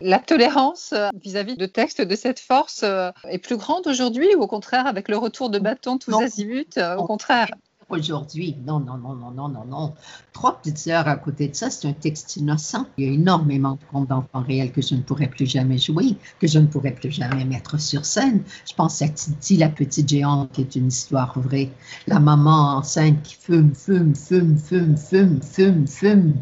La 0.00 0.18
tolérance 0.18 0.94
vis-à-vis 1.22 1.56
de 1.56 1.66
textes 1.66 2.00
de 2.00 2.16
cette 2.16 2.40
force 2.40 2.82
euh, 2.84 3.10
est 3.28 3.38
plus 3.38 3.56
grande 3.56 3.86
aujourd'hui 3.86 4.34
ou 4.34 4.42
au 4.42 4.46
contraire 4.46 4.86
avec 4.86 5.08
le 5.08 5.16
retour 5.16 5.50
de 5.50 5.58
bâton 5.58 5.98
tous 5.98 6.14
azimuts, 6.20 6.78
euh, 6.78 6.96
au 6.96 7.04
contraire? 7.04 7.48
Aujourd'hui, 7.90 8.56
non, 8.66 8.80
non, 8.80 8.96
non, 8.96 9.14
non, 9.14 9.30
non, 9.30 9.48
non, 9.48 9.64
non. 9.66 9.94
Trois 10.32 10.58
petites 10.58 10.78
sœurs 10.78 11.06
à 11.06 11.16
côté 11.16 11.48
de 11.48 11.54
ça, 11.54 11.68
c'est 11.70 11.86
un 11.86 11.92
texte 11.92 12.36
innocent. 12.36 12.86
Il 12.96 13.04
y 13.04 13.08
a 13.08 13.12
énormément 13.12 13.72
de 13.72 13.84
contes 13.92 14.08
d'enfants 14.08 14.42
réels 14.42 14.72
que 14.72 14.80
je 14.80 14.94
ne 14.94 15.02
pourrais 15.02 15.28
plus 15.28 15.46
jamais 15.46 15.76
jouer, 15.76 16.16
que 16.40 16.46
je 16.46 16.58
ne 16.58 16.66
pourrais 16.66 16.94
plus 16.94 17.10
jamais 17.10 17.44
mettre 17.44 17.78
sur 17.78 18.04
scène. 18.06 18.42
Je 18.68 18.74
pense 18.74 19.02
à 19.02 19.08
Titi, 19.08 19.56
la 19.58 19.68
petite 19.68 20.08
géante, 20.08 20.52
qui 20.52 20.62
est 20.62 20.76
une 20.76 20.88
histoire 20.88 21.38
vraie. 21.38 21.70
La 22.06 22.20
maman 22.20 22.78
enceinte 22.78 23.22
qui 23.22 23.34
fume, 23.34 23.74
fume, 23.74 24.14
fume, 24.14 24.56
fume, 24.56 24.96
fume, 24.96 25.42
fume, 25.42 25.86
fume, 25.86 26.34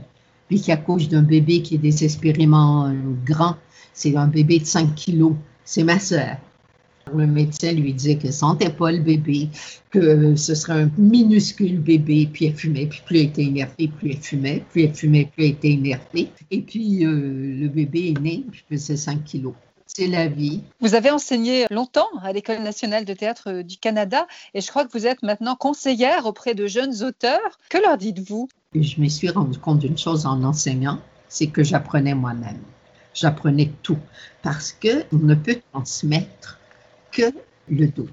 puis 0.47 0.61
qui 0.61 0.71
accouche 0.71 1.09
d'un 1.09 1.23
bébé 1.23 1.63
qui 1.63 1.75
est 1.75 1.79
désespérément 1.79 2.93
grand. 3.27 3.57
C'est 3.93 4.17
un 4.17 4.29
bébé 4.29 4.61
de 4.61 4.65
5 4.65 4.95
kilos. 4.95 5.35
C'est 5.65 5.85
ma 5.85 5.99
sœur. 5.99 6.37
Le 7.15 7.27
médecin 7.27 7.73
lui 7.73 7.93
disait 7.93 8.17
qu'elle 8.17 8.33
sentait 8.33 8.71
pas 8.71 8.93
le 8.93 8.99
bébé, 8.99 9.49
que 9.91 10.35
ce 10.37 10.55
serait 10.55 10.83
un 10.83 10.91
minuscule 10.97 11.81
bébé, 11.81 12.29
puis 12.33 12.47
elle 12.47 12.55
fumait, 12.55 12.87
puis 12.87 13.03
plus 13.05 13.19
elle 13.19 13.27
était 13.27 13.45
énervée, 13.45 13.89
plus 13.89 14.11
elle 14.11 14.17
fumait, 14.19 14.65
plus 14.71 14.83
elle 14.83 14.95
fumait, 14.95 15.31
plus 15.35 15.45
elle 15.45 15.51
était 15.51 15.71
énervée. 15.71 16.29
Et 16.51 16.63
puis 16.63 17.05
euh, 17.05 17.61
le 17.61 17.69
bébé 17.69 18.15
est 18.17 18.21
né, 18.21 18.45
puis 18.51 18.65
il 18.71 18.77
faisait 18.77 18.97
5 18.97 19.25
kilos. 19.25 19.55
C'est 19.87 20.07
la 20.07 20.27
vie. 20.27 20.63
Vous 20.81 20.95
avez 20.95 21.11
enseigné 21.11 21.67
longtemps 21.71 22.09
à 22.23 22.33
l'École 22.33 22.63
nationale 22.63 23.05
de 23.05 23.13
théâtre 23.13 23.61
du 23.61 23.77
Canada 23.77 24.27
et 24.55 24.63
je 24.63 24.69
crois 24.69 24.87
que 24.87 24.93
vous 24.93 25.07
êtes 25.07 25.23
maintenant 25.23 25.55
conseillère 25.55 26.25
auprès 26.25 26.55
de 26.55 26.67
jeunes 26.67 27.03
auteurs. 27.03 27.59
Que 27.69 27.77
leur 27.77 27.99
dites-vous? 27.99 28.49
Je 28.75 29.01
me 29.03 29.09
suis 29.09 29.29
rendu 29.29 29.59
compte 29.59 29.81
d'une 29.81 29.99
chose 29.99 30.25
en 30.25 30.43
enseignant, 30.45 30.99
c'est 31.29 31.49
que 31.49 31.63
j'apprenais 31.63 32.15
moi-même. 32.15 32.63
J'apprenais 33.13 33.71
tout 33.83 33.99
parce 34.43 34.73
qu'on 34.73 35.19
ne 35.19 35.35
peut 35.35 35.61
transmettre 35.73 36.59
que 37.13 37.33
le 37.69 37.87
doute. 37.87 38.11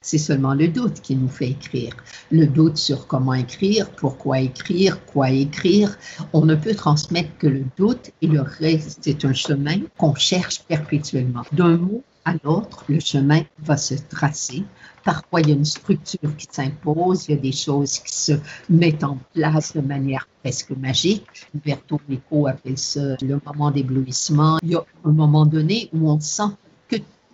C'est 0.00 0.18
seulement 0.18 0.54
le 0.54 0.68
doute 0.68 1.00
qui 1.00 1.16
nous 1.16 1.28
fait 1.28 1.50
écrire. 1.50 1.94
Le 2.30 2.46
doute 2.46 2.76
sur 2.76 3.06
comment 3.06 3.34
écrire, 3.34 3.90
pourquoi 3.90 4.40
écrire, 4.40 5.04
quoi 5.06 5.30
écrire. 5.30 5.98
On 6.32 6.44
ne 6.44 6.54
peut 6.54 6.74
transmettre 6.74 7.36
que 7.38 7.48
le 7.48 7.64
doute 7.76 8.12
et 8.22 8.28
le 8.28 8.40
reste, 8.40 9.00
c'est 9.02 9.24
un 9.24 9.32
chemin 9.32 9.80
qu'on 9.96 10.14
cherche 10.14 10.62
perpétuellement. 10.62 11.42
D'un 11.52 11.76
mot 11.76 12.02
à 12.24 12.34
l'autre, 12.44 12.84
le 12.88 13.00
chemin 13.00 13.42
va 13.58 13.76
se 13.76 13.94
tracer. 13.94 14.62
Parfois, 15.04 15.40
il 15.40 15.48
y 15.48 15.52
a 15.52 15.54
une 15.56 15.64
structure 15.64 16.36
qui 16.36 16.46
s'impose, 16.50 17.26
il 17.28 17.34
y 17.34 17.38
a 17.38 17.40
des 17.40 17.52
choses 17.52 17.98
qui 17.98 18.14
se 18.14 18.32
mettent 18.70 19.04
en 19.04 19.18
place 19.34 19.74
de 19.74 19.80
manière 19.80 20.28
presque 20.42 20.70
magique. 20.70 21.26
Berto 21.54 22.00
Nico 22.08 22.46
appelle 22.46 22.78
ça 22.78 23.16
le 23.20 23.40
moment 23.44 23.70
d'éblouissement. 23.70 24.58
Il 24.62 24.70
y 24.70 24.74
a 24.74 24.84
un 25.04 25.12
moment 25.12 25.44
donné 25.46 25.88
où 25.92 26.10
on 26.10 26.20
sent 26.20 26.52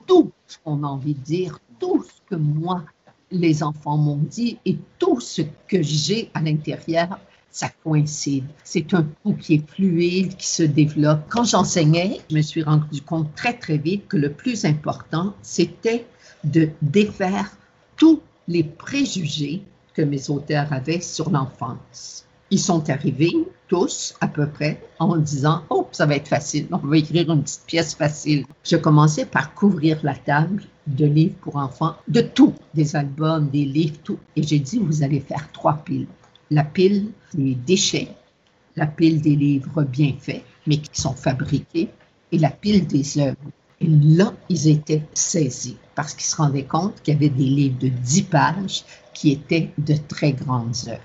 tout 0.06 0.32
ce 0.46 0.58
qu'on 0.64 0.82
a 0.82 0.86
envie 0.86 1.14
de 1.14 1.20
dire, 1.20 1.58
tout 1.78 2.02
ce 2.02 2.20
que 2.28 2.36
moi, 2.36 2.84
les 3.30 3.62
enfants 3.62 3.96
m'ont 3.96 4.20
dit 4.30 4.58
et 4.64 4.78
tout 4.98 5.20
ce 5.20 5.42
que 5.68 5.82
j'ai 5.82 6.30
à 6.34 6.40
l'intérieur, 6.40 7.18
ça 7.50 7.68
coïncide. 7.84 8.44
C'est 8.64 8.94
un 8.94 9.04
coup 9.22 9.34
qui 9.34 9.54
est 9.54 9.70
fluide, 9.70 10.36
qui 10.36 10.46
se 10.46 10.64
développe. 10.64 11.20
Quand 11.28 11.44
j'enseignais, 11.44 12.20
je 12.28 12.36
me 12.36 12.42
suis 12.42 12.62
rendu 12.62 13.00
compte 13.02 13.32
très, 13.34 13.56
très 13.56 13.78
vite 13.78 14.08
que 14.08 14.16
le 14.16 14.32
plus 14.32 14.64
important, 14.64 15.34
c'était 15.42 16.06
de 16.42 16.70
défaire 16.82 17.56
tous 17.96 18.20
les 18.48 18.64
préjugés 18.64 19.62
que 19.94 20.02
mes 20.02 20.30
auteurs 20.30 20.72
avaient 20.72 21.00
sur 21.00 21.30
l'enfance. 21.30 22.26
Ils 22.50 22.58
sont 22.58 22.90
arrivés 22.90 23.32
tous 23.68 24.14
à 24.20 24.28
peu 24.28 24.46
près 24.46 24.82
en 24.98 25.16
disant 25.16 25.62
Oh, 25.70 25.88
ça 25.92 26.06
va 26.06 26.16
être 26.16 26.28
facile, 26.28 26.66
on 26.70 26.78
va 26.78 26.98
écrire 26.98 27.30
une 27.30 27.42
petite 27.42 27.64
pièce 27.66 27.94
facile. 27.94 28.44
Je 28.64 28.76
commençais 28.76 29.26
par 29.26 29.54
couvrir 29.54 29.98
la 30.02 30.14
table 30.14 30.62
de 30.86 31.06
livres 31.06 31.36
pour 31.40 31.56
enfants, 31.56 31.96
de 32.08 32.20
tout, 32.20 32.54
des 32.74 32.96
albums, 32.96 33.48
des 33.48 33.64
livres, 33.64 33.98
tout. 34.04 34.18
Et 34.36 34.42
j'ai 34.42 34.58
dit 34.58 34.78
Vous 34.78 35.02
allez 35.02 35.20
faire 35.20 35.50
trois 35.52 35.74
piles. 35.84 36.06
La 36.50 36.64
pile 36.64 37.10
des 37.32 37.54
déchets, 37.54 38.08
la 38.76 38.86
pile 38.86 39.20
des 39.20 39.36
livres 39.36 39.82
bien 39.82 40.14
faits, 40.18 40.44
mais 40.66 40.78
qui 40.78 41.00
sont 41.00 41.14
fabriqués, 41.14 41.88
et 42.32 42.38
la 42.38 42.50
pile 42.50 42.86
des 42.86 43.18
œuvres. 43.18 43.50
Et 43.84 43.86
là, 43.86 44.32
ils 44.48 44.68
étaient 44.68 45.02
saisis 45.12 45.76
parce 45.94 46.14
qu'ils 46.14 46.24
se 46.24 46.36
rendaient 46.36 46.64
compte 46.64 47.02
qu'il 47.02 47.12
y 47.12 47.16
avait 47.18 47.28
des 47.28 47.44
livres 47.44 47.78
de 47.78 47.88
10 47.88 48.22
pages 48.22 48.82
qui 49.12 49.32
étaient 49.32 49.72
de 49.76 49.94
très 50.08 50.32
grandes 50.32 50.74
œuvres. 50.88 51.02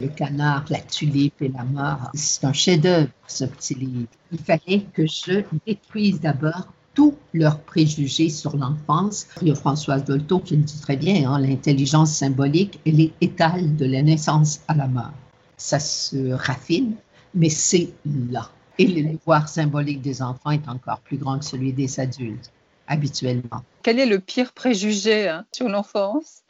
Le 0.00 0.08
canard, 0.08 0.64
la 0.70 0.80
tulipe 0.80 1.42
et 1.42 1.48
la 1.48 1.64
mort, 1.64 2.10
c'est 2.14 2.46
un 2.46 2.54
chef-d'œuvre, 2.54 3.10
ce 3.26 3.44
petit 3.44 3.74
livre. 3.74 4.08
Il 4.32 4.38
fallait 4.38 4.86
que 4.94 5.06
je 5.06 5.42
détruise 5.66 6.20
d'abord 6.20 6.68
tous 6.94 7.14
leurs 7.34 7.60
préjugés 7.60 8.30
sur 8.30 8.56
l'enfance. 8.56 9.26
Il 9.42 9.48
y 9.48 9.50
a 9.50 9.54
Françoise 9.54 10.02
Dolto 10.02 10.38
qui 10.38 10.56
le 10.56 10.62
dit 10.62 10.80
très 10.80 10.96
bien, 10.96 11.30
hein, 11.30 11.38
l'intelligence 11.38 12.12
symbolique, 12.12 12.80
elle 12.86 13.00
est 13.00 13.12
étale 13.20 13.76
de 13.76 13.84
la 13.84 14.00
naissance 14.00 14.60
à 14.68 14.74
la 14.74 14.88
mort. 14.88 15.12
Ça 15.58 15.78
se 15.78 16.32
raffine, 16.32 16.94
mais 17.34 17.50
c'est 17.50 17.90
là. 18.30 18.50
Et 18.78 18.86
le 18.86 19.16
pouvoir 19.18 19.48
symbolique 19.48 20.00
des 20.00 20.22
enfants 20.22 20.50
est 20.50 20.68
encore 20.68 21.00
plus 21.00 21.18
grand 21.18 21.38
que 21.38 21.44
celui 21.44 21.72
des 21.72 22.00
adultes, 22.00 22.50
habituellement. 22.86 23.62
Quel 23.82 23.98
est 23.98 24.06
le 24.06 24.18
pire 24.18 24.52
préjugé 24.52 25.28
hein, 25.28 25.44
sur 25.52 25.68
l'enfance? 25.68 26.42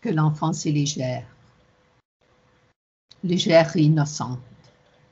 Que 0.00 0.08
l'enfance 0.08 0.64
est 0.64 0.70
légère. 0.70 1.24
Légère 3.22 3.76
et 3.76 3.82
innocente. 3.82 4.38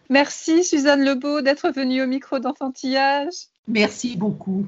Merci 0.09 0.65
Suzanne 0.65 1.05
Lebeau 1.05 1.41
d'être 1.41 1.71
venue 1.71 2.03
au 2.03 2.07
micro 2.07 2.39
d'enfantillage. 2.39 3.35
Merci 3.69 4.17
beaucoup. 4.17 4.67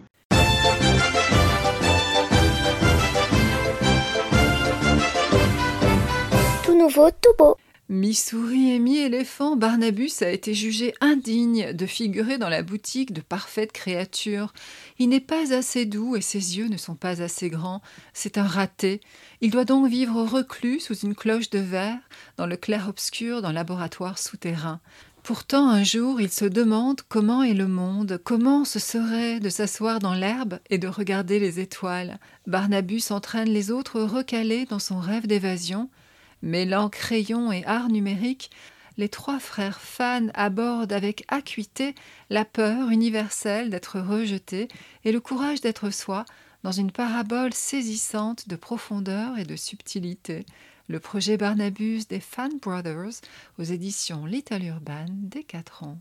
Tout 6.65 6.77
nouveau, 6.77 7.11
tout 7.11 7.35
beau. 7.39 7.57
Mi-souris 7.91 8.73
et 8.73 8.79
mi-éléphant, 8.79 9.57
Barnabus 9.57 10.21
a 10.21 10.29
été 10.29 10.53
jugé 10.53 10.93
indigne 11.01 11.73
de 11.73 11.87
figurer 11.87 12.37
dans 12.37 12.51
la 12.51 12.63
boutique 12.63 13.15
de 13.15 13.23
parfaite 13.23 13.73
créature. 13.73 14.53
Il 14.99 15.09
n'est 15.09 15.21
pas 15.21 15.55
assez 15.55 15.87
doux 15.87 16.15
et 16.15 16.21
ses 16.21 16.59
yeux 16.59 16.69
ne 16.69 16.77
sont 16.77 16.97
pas 16.97 17.23
assez 17.23 17.49
grands. 17.49 17.81
C'est 18.13 18.37
un 18.37 18.43
raté. 18.43 19.01
Il 19.41 19.51
doit 19.51 19.65
donc 19.65 19.89
vivre 19.89 20.23
reclus 20.23 20.81
sous 20.81 20.99
une 20.99 21.15
cloche 21.15 21.49
de 21.49 21.61
verre, 21.61 21.99
dans 22.37 22.45
le 22.45 22.59
clair-obscur 22.59 23.41
d'un 23.41 23.55
laboratoire 23.55 24.19
souterrain. 24.19 24.81
Pourtant, 25.23 25.71
un 25.71 25.83
jour, 25.83 26.21
il 26.21 26.31
se 26.31 26.45
demande 26.45 27.01
comment 27.09 27.43
est 27.43 27.55
le 27.55 27.69
monde, 27.69 28.21
comment 28.23 28.67
ce 28.67 28.79
serait 28.79 29.41
de 29.41 29.49
s'asseoir 29.49 29.99
dans 29.99 30.15
l'herbe 30.15 30.59
et 30.69 30.77
de 30.77 30.89
regarder 30.89 31.39
les 31.39 31.59
étoiles. 31.59 32.19
Barnabus 32.47 33.11
entraîne 33.11 33.49
les 33.49 33.71
autres 33.71 34.03
recalés 34.03 34.67
dans 34.67 34.79
son 34.79 35.01
rêve 35.01 35.27
d'évasion. 35.27 35.89
Mêlant 36.43 36.89
crayon 36.89 37.53
et 37.53 37.65
art 37.65 37.89
numérique, 37.89 38.51
les 38.97 39.09
trois 39.09 39.39
frères 39.39 39.81
fans 39.81 40.29
abordent 40.35 40.93
avec 40.93 41.25
acuité 41.29 41.95
la 42.31 42.45
peur 42.45 42.91
universelle 42.91 43.71
d'être 43.71 44.01
rejeté 44.01 44.69
et 45.05 45.13
le 45.13 45.21
courage 45.21 45.61
d'être 45.61 45.91
soi 45.91 46.25
dans 46.65 46.73
une 46.73 46.91
parabole 46.91 47.55
saisissante 47.55 48.49
de 48.49 48.57
profondeur 48.57 49.39
et 49.39 49.45
de 49.45 49.57
subtilité. 49.57 50.45
Le 50.89 51.01
projet 51.01 51.37
Barnabus 51.37 52.03
des 52.09 52.21
Fan 52.21 52.59
Brothers 52.61 53.21
aux 53.59 53.63
éditions 53.63 54.27
Little 54.27 54.65
Urban 54.65 55.07
dès 55.11 55.45
4 55.45 55.85
ans. 55.85 55.99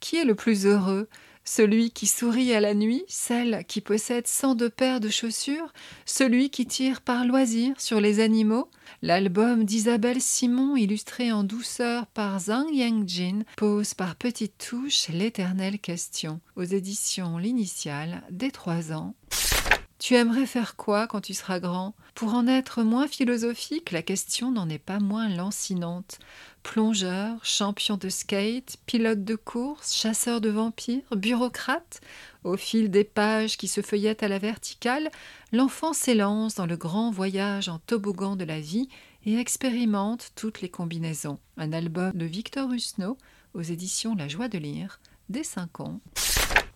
Qui 0.00 0.16
est 0.16 0.24
le 0.24 0.34
plus 0.34 0.66
heureux? 0.66 1.08
Celui 1.44 1.90
qui 1.90 2.06
sourit 2.06 2.52
à 2.54 2.60
la 2.60 2.74
nuit, 2.74 3.04
celle 3.08 3.64
qui 3.66 3.80
possède 3.80 4.26
cent 4.26 4.54
deux 4.54 4.70
paires 4.70 5.00
de 5.00 5.08
chaussures, 5.08 5.72
celui 6.06 6.50
qui 6.50 6.66
tire 6.66 7.00
par 7.00 7.24
loisir 7.24 7.80
sur 7.80 8.00
les 8.00 8.20
animaux. 8.20 8.68
L'album 9.02 9.64
d'Isabelle 9.64 10.20
Simon, 10.20 10.76
illustré 10.76 11.32
en 11.32 11.44
douceur 11.44 12.06
par 12.06 12.38
Zhang 12.38 12.72
Yangjin, 12.72 13.40
pose 13.56 13.94
par 13.94 14.16
petites 14.16 14.58
touches 14.58 15.08
l'éternelle 15.08 15.78
question. 15.78 16.40
Aux 16.56 16.64
éditions 16.64 17.38
L'Initiale, 17.38 18.22
dès 18.30 18.50
trois 18.50 18.92
ans. 18.92 19.14
Tu 20.02 20.16
aimerais 20.16 20.46
faire 20.46 20.74
quoi 20.74 21.06
quand 21.06 21.20
tu 21.20 21.32
seras 21.32 21.60
grand? 21.60 21.94
Pour 22.16 22.34
en 22.34 22.48
être 22.48 22.82
moins 22.82 23.06
philosophique, 23.06 23.92
la 23.92 24.02
question 24.02 24.50
n'en 24.50 24.68
est 24.68 24.80
pas 24.80 24.98
moins 24.98 25.28
lancinante. 25.28 26.18
Plongeur, 26.64 27.38
champion 27.44 27.96
de 27.96 28.08
skate, 28.08 28.78
pilote 28.84 29.22
de 29.22 29.36
course, 29.36 29.94
chasseur 29.94 30.40
de 30.40 30.50
vampires, 30.50 31.04
bureaucrate, 31.14 32.00
au 32.42 32.56
fil 32.56 32.90
des 32.90 33.04
pages 33.04 33.56
qui 33.56 33.68
se 33.68 33.80
feuillettent 33.80 34.24
à 34.24 34.28
la 34.28 34.40
verticale, 34.40 35.08
l'enfant 35.52 35.92
s'élance 35.92 36.56
dans 36.56 36.66
le 36.66 36.76
grand 36.76 37.12
voyage 37.12 37.68
en 37.68 37.78
toboggan 37.78 38.34
de 38.34 38.44
la 38.44 38.58
vie 38.58 38.88
et 39.24 39.38
expérimente 39.38 40.32
toutes 40.34 40.62
les 40.62 40.68
combinaisons. 40.68 41.38
Un 41.56 41.72
album 41.72 42.10
de 42.12 42.24
Victor 42.24 42.72
Husneau 42.72 43.18
aux 43.54 43.62
éditions 43.62 44.16
La 44.16 44.26
Joie 44.26 44.48
de 44.48 44.58
lire, 44.58 44.98
dès 45.28 45.44
5 45.44 45.78
ans. 45.78 46.00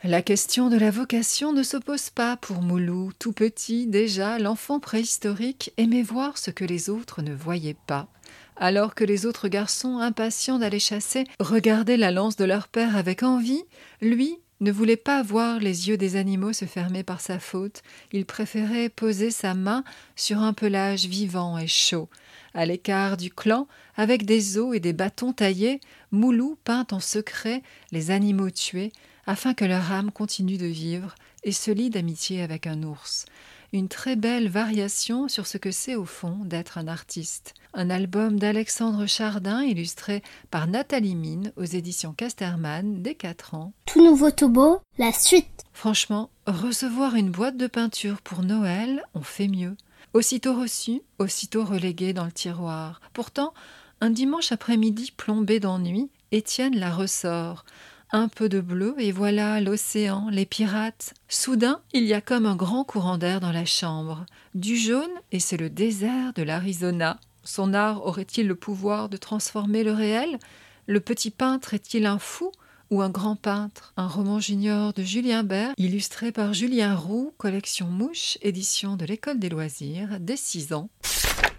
La 0.06 0.22
question 0.22 0.70
de 0.70 0.76
la 0.76 0.92
vocation 0.92 1.52
ne 1.52 1.64
s'oppose 1.64 2.10
pas 2.10 2.36
pour 2.36 2.62
Moulou. 2.62 3.10
Tout 3.18 3.32
petit, 3.32 3.88
déjà, 3.88 4.38
l'enfant 4.38 4.78
préhistorique 4.78 5.72
aimait 5.78 6.04
voir 6.04 6.38
ce 6.38 6.52
que 6.52 6.64
les 6.64 6.90
autres 6.90 7.22
ne 7.22 7.34
voyaient 7.34 7.76
pas. 7.88 8.06
Alors 8.54 8.94
que 8.94 9.02
les 9.02 9.26
autres 9.26 9.48
garçons, 9.48 9.98
impatients 9.98 10.60
d'aller 10.60 10.78
chasser, 10.78 11.24
regardaient 11.40 11.96
la 11.96 12.12
lance 12.12 12.36
de 12.36 12.44
leur 12.44 12.68
père 12.68 12.96
avec 12.96 13.24
envie, 13.24 13.64
lui 14.00 14.38
ne 14.60 14.70
voulait 14.70 14.96
pas 14.96 15.24
voir 15.24 15.58
les 15.58 15.88
yeux 15.88 15.96
des 15.96 16.14
animaux 16.14 16.52
se 16.52 16.66
fermer 16.66 17.02
par 17.02 17.20
sa 17.20 17.40
faute. 17.40 17.82
Il 18.12 18.26
préférait 18.26 18.90
poser 18.90 19.32
sa 19.32 19.54
main 19.54 19.82
sur 20.14 20.38
un 20.38 20.52
pelage 20.52 21.06
vivant 21.06 21.58
et 21.58 21.66
chaud. 21.66 22.08
À 22.54 22.64
l'écart 22.64 23.16
du 23.16 23.30
clan, 23.30 23.66
avec 23.96 24.24
des 24.24 24.56
os 24.56 24.76
et 24.76 24.80
des 24.80 24.92
bâtons 24.92 25.32
taillés, 25.32 25.80
Moulou 26.12 26.56
peint 26.62 26.86
en 26.92 27.00
secret 27.00 27.64
les 27.90 28.12
animaux 28.12 28.50
tués, 28.50 28.92
afin 29.26 29.54
que 29.54 29.64
leur 29.64 29.92
âme 29.92 30.10
continue 30.10 30.56
de 30.56 30.66
vivre 30.66 31.14
et 31.44 31.52
se 31.52 31.70
lie 31.70 31.90
d'amitié 31.90 32.42
avec 32.42 32.66
un 32.66 32.82
ours. 32.82 33.26
une 33.72 33.88
très 33.88 34.16
belle 34.16 34.48
variation 34.48 35.28
sur 35.28 35.46
ce 35.46 35.58
que 35.58 35.70
c'est 35.70 35.96
au 35.96 36.04
fond 36.04 36.38
d'être 36.44 36.78
un 36.78 36.88
artiste. 36.88 37.52
Un 37.74 37.90
album 37.90 38.38
d'Alexandre 38.38 39.06
Chardin 39.06 39.62
illustré 39.62 40.22
par 40.50 40.66
Nathalie 40.66 41.14
Mine 41.16 41.52
aux 41.56 41.64
éditions 41.64 42.14
Casterman 42.14 43.02
dès 43.02 43.14
4 43.14 43.54
ans. 43.54 43.72
Tout 43.84 44.02
nouveau 44.02 44.30
Tobo, 44.30 44.80
la 44.98 45.12
suite. 45.12 45.64
Franchement, 45.72 46.30
recevoir 46.46 47.16
une 47.16 47.30
boîte 47.30 47.56
de 47.56 47.66
peinture 47.66 48.22
pour 48.22 48.42
Noël, 48.42 49.02
on 49.14 49.22
fait 49.22 49.48
mieux. 49.48 49.76
Aussitôt 50.14 50.58
reçu, 50.58 51.02
aussitôt 51.18 51.64
relégué 51.64 52.14
dans 52.14 52.24
le 52.24 52.32
tiroir. 52.32 53.00
Pourtant, 53.12 53.52
un 54.00 54.10
dimanche 54.10 54.52
après-midi 54.52 55.12
plombé 55.16 55.60
d'ennui, 55.60 56.08
Étienne 56.32 56.78
la 56.78 56.90
ressort. 56.90 57.64
Un 58.12 58.28
peu 58.28 58.48
de 58.48 58.60
bleu, 58.60 58.94
et 58.98 59.10
voilà 59.10 59.60
l'océan, 59.60 60.28
les 60.30 60.46
pirates. 60.46 61.12
Soudain, 61.28 61.80
il 61.92 62.04
y 62.04 62.14
a 62.14 62.20
comme 62.20 62.46
un 62.46 62.54
grand 62.54 62.84
courant 62.84 63.18
d'air 63.18 63.40
dans 63.40 63.50
la 63.50 63.64
chambre. 63.64 64.26
Du 64.54 64.76
jaune, 64.76 65.10
et 65.32 65.40
c'est 65.40 65.56
le 65.56 65.70
désert 65.70 66.32
de 66.34 66.42
l'Arizona. 66.42 67.18
Son 67.42 67.74
art 67.74 68.06
aurait-il 68.06 68.46
le 68.46 68.54
pouvoir 68.54 69.08
de 69.08 69.16
transformer 69.16 69.82
le 69.82 69.92
réel? 69.92 70.38
Le 70.86 71.00
petit 71.00 71.30
peintre 71.30 71.74
est-il 71.74 72.06
un 72.06 72.20
fou 72.20 72.52
ou 72.90 73.02
un 73.02 73.10
grand 73.10 73.34
peintre? 73.34 73.92
Un 73.96 74.06
roman 74.06 74.38
junior 74.38 74.92
de 74.92 75.02
Julien 75.02 75.42
Bert, 75.42 75.72
illustré 75.76 76.30
par 76.30 76.54
Julien 76.54 76.94
Roux, 76.94 77.34
collection 77.38 77.88
Mouche, 77.88 78.38
édition 78.40 78.96
de 78.96 79.04
l'École 79.04 79.40
des 79.40 79.48
loisirs, 79.48 80.18
dès 80.20 80.36
6 80.36 80.72
ans. 80.72 80.90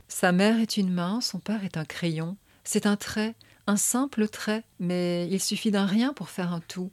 Sa 0.08 0.32
mère 0.32 0.62
est 0.62 0.78
une 0.78 0.92
main, 0.94 1.20
son 1.20 1.40
père 1.40 1.66
est 1.66 1.76
un 1.76 1.86
crayon. 1.86 2.38
C'est 2.64 2.86
un 2.86 2.96
trait, 2.96 3.36
un 3.68 3.78
simple 3.78 4.28
trait, 4.30 4.64
mais 4.80 5.28
il 5.30 5.42
suffit 5.42 5.72
d'un 5.72 5.86
rien 5.86 6.14
pour 6.14 6.30
faire 6.30 6.54
un 6.54 6.62
tout. 6.62 6.90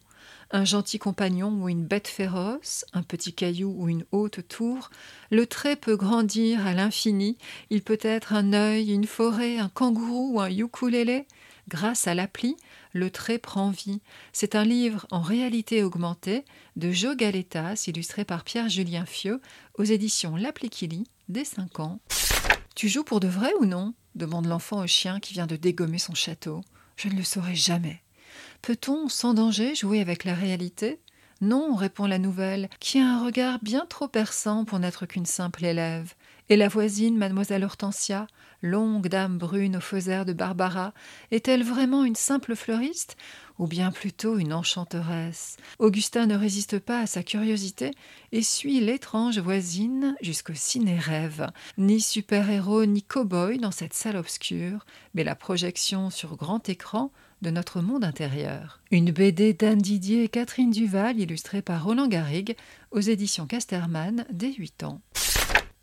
Un 0.51 0.65
gentil 0.65 0.99
compagnon 0.99 1.51
ou 1.51 1.69
une 1.69 1.85
bête 1.85 2.09
féroce, 2.09 2.85
un 2.93 3.03
petit 3.03 3.33
caillou 3.33 3.75
ou 3.79 3.89
une 3.89 4.05
haute 4.13 4.47
tour, 4.47 4.91
le 5.31 5.47
trait 5.47 5.77
peut 5.77 5.97
grandir 5.97 6.67
à 6.67 6.75
l'infini, 6.75 7.39
il 7.71 7.83
peut 7.83 7.99
être 8.03 8.33
un 8.33 8.53
œil, 8.53 8.93
une 8.93 9.07
forêt, 9.07 9.59
un 9.59 9.69
kangourou 9.69 10.35
ou 10.35 10.41
un 10.41 10.51
ukulélé. 10.51 11.27
Grâce 11.69 12.07
à 12.07 12.15
l'appli, 12.15 12.57
le 12.93 13.11
trait 13.11 13.39
prend 13.39 13.71
vie. 13.71 14.03
C'est 14.33 14.55
un 14.55 14.65
livre 14.65 15.07
en 15.11 15.23
réalité 15.23 15.83
augmentée 15.83 16.45
de 16.77 16.91
Jo 16.91 17.15
Galetas, 17.15 17.85
illustré 17.87 18.25
par 18.25 18.45
Pierre-Julien 18.45 19.07
Fieux, 19.07 19.41
aux 19.79 19.85
éditions 19.85 20.37
L'appli 20.37 20.69
qui 20.69 20.89
lit, 20.89 21.09
dès 21.29 21.45
5 21.45 21.81
ans. 21.81 22.01
Tu 22.75 22.89
joues 22.89 23.05
pour 23.05 23.21
de 23.21 23.29
vrai 23.29 23.53
ou 23.61 23.65
non? 23.65 23.95
Demande 24.15 24.47
l'enfant 24.47 24.83
au 24.83 24.87
chien 24.87 25.21
qui 25.21 25.33
vient 25.33 25.47
de 25.47 25.57
dégommer 25.57 25.99
son 25.99 26.15
château. 26.15 26.63
Je 26.97 27.09
ne 27.09 27.15
le 27.15 27.25
saurai 27.25 27.55
jamais. 27.55 28.03
Peut-on, 28.63 29.09
sans 29.09 29.35
danger, 29.35 29.75
jouer 29.75 30.01
avec 30.01 30.25
la 30.25 30.35
réalité? 30.35 31.01
Non, 31.41 31.75
répond 31.75 32.07
la 32.07 32.19
nouvelle, 32.19 32.69
qui 32.81 32.99
a 32.99 33.07
un 33.07 33.25
regard 33.25 33.59
bien 33.63 33.87
trop 33.87 34.09
perçant 34.09 34.65
pour 34.65 34.79
n'être 34.79 35.07
qu'une 35.07 35.27
simple 35.27 35.65
élève. 35.65 36.15
Et 36.51 36.57
la 36.57 36.69
voisine, 36.69 37.17
mademoiselle 37.17 37.65
Hortensia, 37.65 38.27
longue 38.61 39.09
dame 39.09 39.39
brune 39.39 39.77
aux 39.77 39.81
feux 39.81 40.25
de 40.25 40.33
Barbara, 40.35 40.93
est-elle 41.31 41.63
vraiment 41.63 42.05
une 42.05 42.17
simple 42.17 42.55
fleuriste 42.55 43.17
ou 43.59 43.67
bien 43.67 43.91
plutôt 43.91 44.37
une 44.37 44.53
enchanteresse? 44.53 45.57
Augustin 45.79 46.27
ne 46.27 46.37
résiste 46.37 46.79
pas 46.79 47.01
à 47.01 47.07
sa 47.07 47.23
curiosité 47.23 47.93
et 48.33 48.43
suit 48.43 48.81
l'étrange 48.81 49.39
voisine 49.39 50.17
jusqu'au 50.21 50.53
ciné-rêve. 50.55 51.47
Ni 51.79 51.99
super-héros 51.99 52.85
ni 52.85 53.03
cow-boy 53.03 53.59
dans 53.59 53.71
cette 53.71 53.95
salle 53.95 54.17
obscure, 54.17 54.85
mais 55.15 55.25
la 55.25 55.35
projection 55.35 56.11
sur 56.11 56.37
grand 56.37 56.69
écran 56.69 57.11
de 57.41 57.49
notre 57.49 57.81
monde 57.81 58.05
intérieur. 58.05 58.83
Une 58.91 59.13
BD 59.13 59.55
d'Anne 59.55 59.79
Didier 59.79 60.25
et 60.25 60.29
Catherine 60.29 60.71
Duval 60.71 61.19
illustrée 61.19 61.63
par 61.63 61.85
Roland 61.85 62.09
Garrigue 62.09 62.55
aux 62.91 63.01
éditions 63.01 63.47
Casterman 63.47 64.27
dès 64.31 64.53
8 64.53 64.83
ans. 64.85 65.01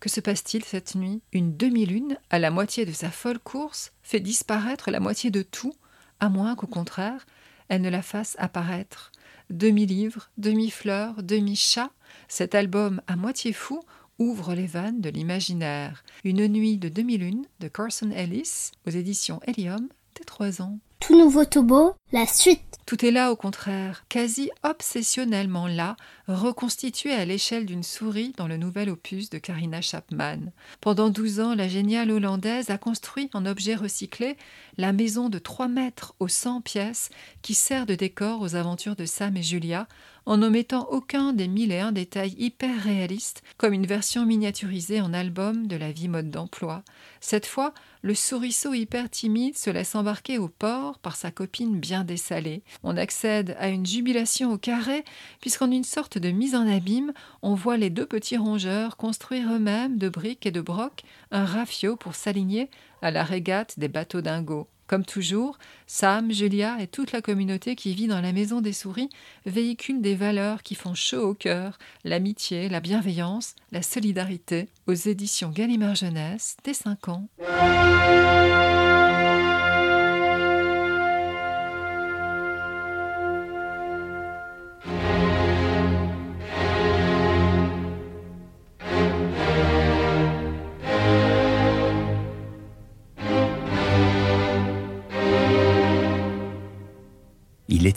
Que 0.02 0.08
se 0.08 0.18
passe-t-il 0.18 0.64
cette 0.64 0.96
nuit? 0.96 1.22
Une 1.32 1.56
demi-lune, 1.56 2.18
à 2.28 2.40
la 2.40 2.50
moitié 2.50 2.84
de 2.84 2.90
sa 2.90 3.12
folle 3.12 3.38
course, 3.38 3.92
fait 4.02 4.18
disparaître 4.18 4.90
la 4.90 4.98
moitié 4.98 5.30
de 5.30 5.42
tout, 5.42 5.76
à 6.18 6.28
moins 6.28 6.56
qu'au 6.56 6.66
contraire, 6.66 7.24
elle 7.68 7.82
ne 7.82 7.88
la 7.88 8.02
fasse 8.02 8.34
apparaître. 8.40 9.12
Demi-livre, 9.48 10.28
demi-fleur, 10.38 11.22
demi-chat, 11.22 11.92
cet 12.26 12.56
album 12.56 13.00
à 13.06 13.14
moitié 13.14 13.52
fou 13.52 13.80
ouvre 14.18 14.54
les 14.54 14.66
vannes 14.66 15.00
de 15.00 15.08
l'imaginaire. 15.08 16.02
Une 16.24 16.48
nuit 16.48 16.78
de 16.78 16.88
demi-lune 16.88 17.46
de 17.60 17.68
Carson 17.68 18.10
Ellis 18.10 18.72
aux 18.88 18.90
éditions 18.90 19.38
Helium 19.46 19.88
dès 20.16 20.24
trois 20.24 20.62
ans. 20.62 20.78
Tout 21.00 21.18
nouveau 21.18 21.44
Tobo, 21.44 21.94
la 22.12 22.26
suite. 22.26 22.78
Tout 22.86 23.04
est 23.04 23.10
là 23.10 23.32
au 23.32 23.36
contraire, 23.36 24.04
quasi 24.08 24.50
obsessionnellement 24.62 25.66
là, 25.66 25.96
reconstitué 26.28 27.12
à 27.12 27.24
l'échelle 27.24 27.66
d'une 27.66 27.82
souris 27.82 28.32
dans 28.36 28.46
le 28.46 28.56
nouvel 28.56 28.90
opus 28.90 29.30
de 29.30 29.38
Karina 29.38 29.80
Chapman. 29.80 30.38
Pendant 30.80 31.10
douze 31.10 31.40
ans, 31.40 31.54
la 31.54 31.68
géniale 31.68 32.10
Hollandaise 32.10 32.70
a 32.70 32.78
construit 32.78 33.30
en 33.34 33.46
objet 33.46 33.74
recyclé 33.74 34.36
la 34.76 34.92
maison 34.92 35.28
de 35.28 35.38
trois 35.38 35.68
mètres 35.68 36.14
aux 36.20 36.28
cent 36.28 36.60
pièces 36.60 37.08
qui 37.40 37.54
sert 37.54 37.86
de 37.86 37.94
décor 37.94 38.40
aux 38.40 38.54
aventures 38.54 38.96
de 38.96 39.04
Sam 39.04 39.36
et 39.36 39.42
Julia, 39.42 39.88
en 40.26 40.38
n'omettant 40.38 40.88
aucun 40.90 41.32
des 41.32 41.48
mille 41.48 41.72
et 41.72 41.80
un 41.80 41.92
détails 41.92 42.34
hyper 42.38 42.82
réalistes, 42.82 43.42
comme 43.56 43.72
une 43.72 43.86
version 43.86 44.24
miniaturisée 44.24 45.00
en 45.00 45.12
album 45.12 45.66
de 45.66 45.76
la 45.76 45.92
vie 45.92 46.08
mode 46.08 46.30
d'emploi. 46.30 46.82
Cette 47.20 47.46
fois, 47.46 47.74
le 48.02 48.14
souriceau 48.14 48.74
hyper 48.74 49.08
timide 49.10 49.56
se 49.56 49.70
laisse 49.70 49.94
embarquer 49.94 50.38
au 50.38 50.48
port 50.48 50.98
par 50.98 51.16
sa 51.16 51.30
copine 51.30 51.78
bien 51.78 52.04
dessalée. 52.04 52.62
On 52.82 52.96
accède 52.96 53.56
à 53.58 53.68
une 53.68 53.86
jubilation 53.86 54.52
au 54.52 54.58
carré, 54.58 55.04
puisqu'en 55.40 55.70
une 55.70 55.84
sorte 55.84 56.18
de 56.18 56.30
mise 56.30 56.54
en 56.54 56.68
abîme, 56.68 57.12
on 57.42 57.54
voit 57.54 57.76
les 57.76 57.90
deux 57.90 58.06
petits 58.06 58.36
rongeurs 58.36 58.96
construire 58.96 59.52
eux-mêmes 59.52 59.98
de 59.98 60.08
briques 60.08 60.46
et 60.46 60.50
de 60.50 60.60
brocs 60.60 61.02
un 61.30 61.44
rafio 61.44 61.96
pour 61.96 62.14
s'aligner 62.14 62.70
à 63.02 63.10
la 63.10 63.24
régate 63.24 63.78
des 63.78 63.88
bateaux 63.88 64.20
dingos. 64.20 64.68
Comme 64.92 65.06
toujours, 65.06 65.56
Sam, 65.86 66.30
Julia 66.30 66.76
et 66.78 66.86
toute 66.86 67.12
la 67.12 67.22
communauté 67.22 67.76
qui 67.76 67.94
vit 67.94 68.08
dans 68.08 68.20
la 68.20 68.34
maison 68.34 68.60
des 68.60 68.74
souris 68.74 69.08
véhiculent 69.46 70.02
des 70.02 70.14
valeurs 70.14 70.62
qui 70.62 70.74
font 70.74 70.92
chaud 70.92 71.30
au 71.30 71.32
cœur, 71.32 71.78
l'amitié, 72.04 72.68
la 72.68 72.80
bienveillance, 72.80 73.54
la 73.70 73.80
solidarité, 73.80 74.68
aux 74.86 74.92
éditions 74.92 75.48
Gallimard 75.48 75.94
Jeunesse 75.94 76.58
dès 76.62 76.74
5 76.74 77.08
ans. 77.08 77.26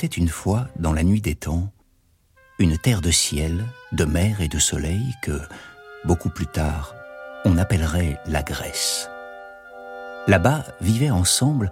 Une 0.05 0.29
fois, 0.29 0.67
dans 0.77 0.93
la 0.93 1.03
nuit 1.03 1.21
des 1.21 1.35
temps, 1.35 1.71
une 2.59 2.77
terre 2.77 3.01
de 3.01 3.11
ciel, 3.11 3.65
de 3.91 4.05
mer 4.05 4.41
et 4.41 4.47
de 4.47 4.59
soleil 4.59 5.13
que, 5.21 5.39
beaucoup 6.05 6.29
plus 6.29 6.47
tard, 6.47 6.95
on 7.43 7.57
appellerait 7.57 8.19
la 8.27 8.43
Grèce. 8.43 9.09
Là-bas 10.27 10.63
vivaient 10.81 11.11
ensemble, 11.11 11.71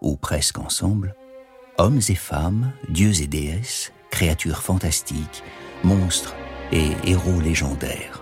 ou 0.00 0.16
presque 0.16 0.58
ensemble, 0.58 1.14
hommes 1.78 2.00
et 2.08 2.14
femmes, 2.14 2.72
dieux 2.88 3.22
et 3.22 3.26
déesses, 3.26 3.92
créatures 4.10 4.62
fantastiques, 4.62 5.42
monstres 5.82 6.34
et 6.70 6.92
héros 7.04 7.40
légendaires. 7.40 8.21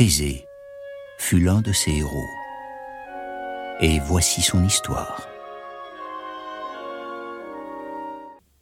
Thésée 0.00 0.46
fut 1.18 1.40
l'un 1.40 1.60
de 1.60 1.74
ses 1.74 1.90
héros. 1.90 2.30
Et 3.80 3.98
voici 3.98 4.40
son 4.40 4.64
histoire. 4.64 5.28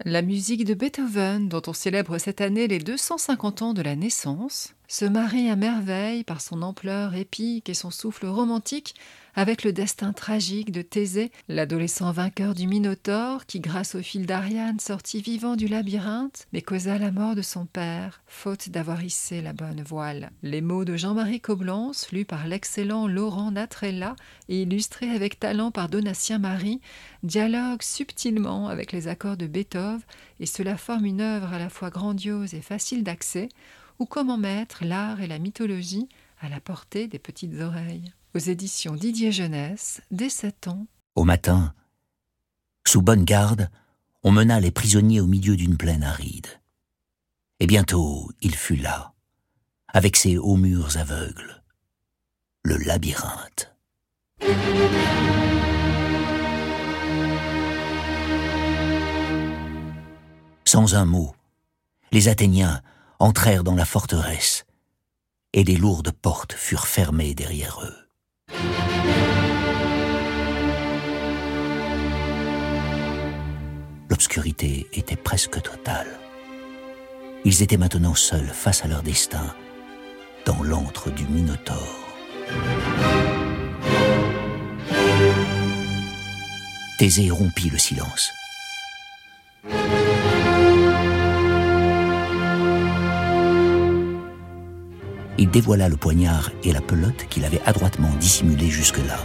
La 0.05 0.23
musique 0.23 0.65
de 0.65 0.75
Beethoven, 0.75 1.49
dont 1.49 1.63
on 1.69 1.73
célèbre 1.73 2.19
cette 2.19 2.41
année 2.41 2.67
les 2.67 2.81
250 2.81 3.63
ans 3.63 3.73
de 3.73 3.83
la 3.83 3.95
naissance, 3.95 4.75
se 4.89 5.05
marie 5.05 5.49
à 5.49 5.55
merveille 5.55 6.25
par 6.25 6.41
son 6.41 6.61
ampleur 6.61 7.15
épique 7.15 7.69
et 7.69 7.75
son 7.75 7.93
souffle 7.93 8.27
romantique 8.27 8.97
avec 9.39 9.63
le 9.63 9.73
destin 9.73 10.13
tragique 10.13 10.73
de 10.73 10.83
Thésée, 10.83 11.31
l'adolescent 11.47 12.11
vainqueur 12.11 12.55
du 12.57 12.67
Minotaure 12.67 13.47
qui, 13.47 13.61
grâce 13.61 13.95
au 13.95 14.03
fil 14.03 14.27
d'Ariane, 14.27 14.81
sortit 14.81 15.21
vivant 15.21 15.55
du 15.55 15.69
labyrinthe, 15.69 16.49
mais 16.53 16.61
causa 16.61 16.99
la 16.99 17.13
mort 17.13 17.37
de 17.37 17.43
son 17.43 17.65
père, 17.65 18.21
faute 18.27 18.71
d'avoir 18.71 19.05
hissé 19.05 19.41
la 19.41 19.53
bonne 19.53 19.81
voile. 19.81 20.33
Les 20.43 20.61
mots 20.61 20.85
de 20.85 20.97
Jean-Marie 20.97 21.41
Coblence, 21.41 22.11
lus 22.11 22.25
par 22.25 22.49
l'excellent 22.49 23.07
Laurent 23.07 23.53
Natrella 23.53 24.17
et 24.49 24.63
illustrés 24.63 25.11
avec 25.11 25.39
talent 25.39 25.71
par 25.71 25.89
Donatien 25.89 26.41
Marie, 26.41 26.81
dialoguent 27.23 27.85
subtilement 27.85 28.67
avec 28.67 28.91
les 28.91 29.07
accords 29.07 29.37
de 29.37 29.47
Beethoven 29.47 30.01
et 30.41 30.47
cela 30.47 30.77
forme 30.77 31.05
une 31.05 31.21
œuvre 31.21 31.53
à 31.53 31.61
la 31.61 31.69
fois 31.69 31.91
grandiose 31.91 32.55
et 32.55 32.61
facile 32.61 33.05
d'accès, 33.05 33.51
ou 34.01 34.05
comment 34.05 34.37
mettre 34.37 34.85
l'art 34.85 35.21
et 35.21 35.29
la 35.29 35.39
mythologie 35.39 36.09
à 36.41 36.49
la 36.49 36.59
portée 36.59 37.07
des 37.07 37.21
petites 37.21 37.61
oreilles. 37.61 38.13
Aux 38.35 38.39
éditions 38.39 38.95
Didier 38.95 39.33
Jeunesse, 39.33 40.03
dès 40.11 40.29
7 40.29 40.69
ans. 40.69 40.87
Au 41.15 41.25
matin, 41.25 41.73
sous 42.87 43.01
bonne 43.01 43.25
garde, 43.25 43.71
on 44.23 44.33
mena 44.33 44.61
les 44.61 44.71
prisonniers 44.71 45.21
au 45.21 45.27
milieu 45.27 45.57
d'une 45.57 45.79
plaine 45.79 46.03
aride. 46.03 46.47
Et 47.59 47.67
bientôt, 47.67 48.31
il 48.43 48.55
fut 48.55 48.77
là, 48.77 49.15
avec 49.89 50.17
ses 50.17 50.37
hauts 50.37 50.57
murs 50.57 50.99
aveugles, 50.99 51.63
le 52.65 52.77
labyrinthe. 52.77 53.75
Sans 60.67 60.95
un 60.95 61.07
mot, 61.07 61.35
les 62.13 62.29
Athéniens 62.29 62.83
entrèrent 63.19 63.65
dans 63.65 63.75
la 63.75 63.87
forteresse, 63.87 64.67
et 65.55 65.65
les 65.65 65.77
lourdes 65.77 66.13
portes 66.13 66.53
furent 66.53 66.87
fermées 66.87 67.35
derrière 67.35 67.81
eux. 67.83 68.08
L'obscurité 74.11 74.87
était 74.93 75.17
presque 75.17 75.63
totale. 75.63 76.19
Ils 77.45 77.63
étaient 77.63 77.77
maintenant 77.77 78.15
seuls 78.15 78.49
face 78.49 78.85
à 78.85 78.89
leur 78.89 79.03
destin, 79.03 79.55
dans 80.45 80.63
l'antre 80.63 81.11
du 81.11 81.25
Minotaure. 81.27 82.09
Thésée 86.99 87.31
rompit 87.31 87.71
le 87.71 87.79
silence. 87.79 88.33
Il 95.41 95.51
dévoila 95.51 95.89
le 95.89 95.97
poignard 95.97 96.51
et 96.65 96.73
la 96.73 96.81
pelote 96.81 97.27
qu'il 97.31 97.45
avait 97.45 97.61
adroitement 97.65 98.11
dissimulés 98.19 98.69
jusque-là. 98.69 99.19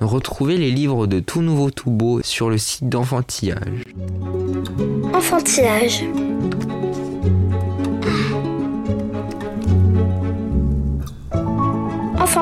Retrouvez 0.00 0.58
les 0.58 0.70
livres 0.70 1.06
de 1.06 1.18
Tout 1.18 1.40
Nouveau 1.40 1.70
Tout 1.70 1.90
Beau 1.90 2.20
sur 2.22 2.50
le 2.50 2.58
site 2.58 2.90
d'Enfantillage. 2.90 3.84
Enfantillage. 5.14 6.04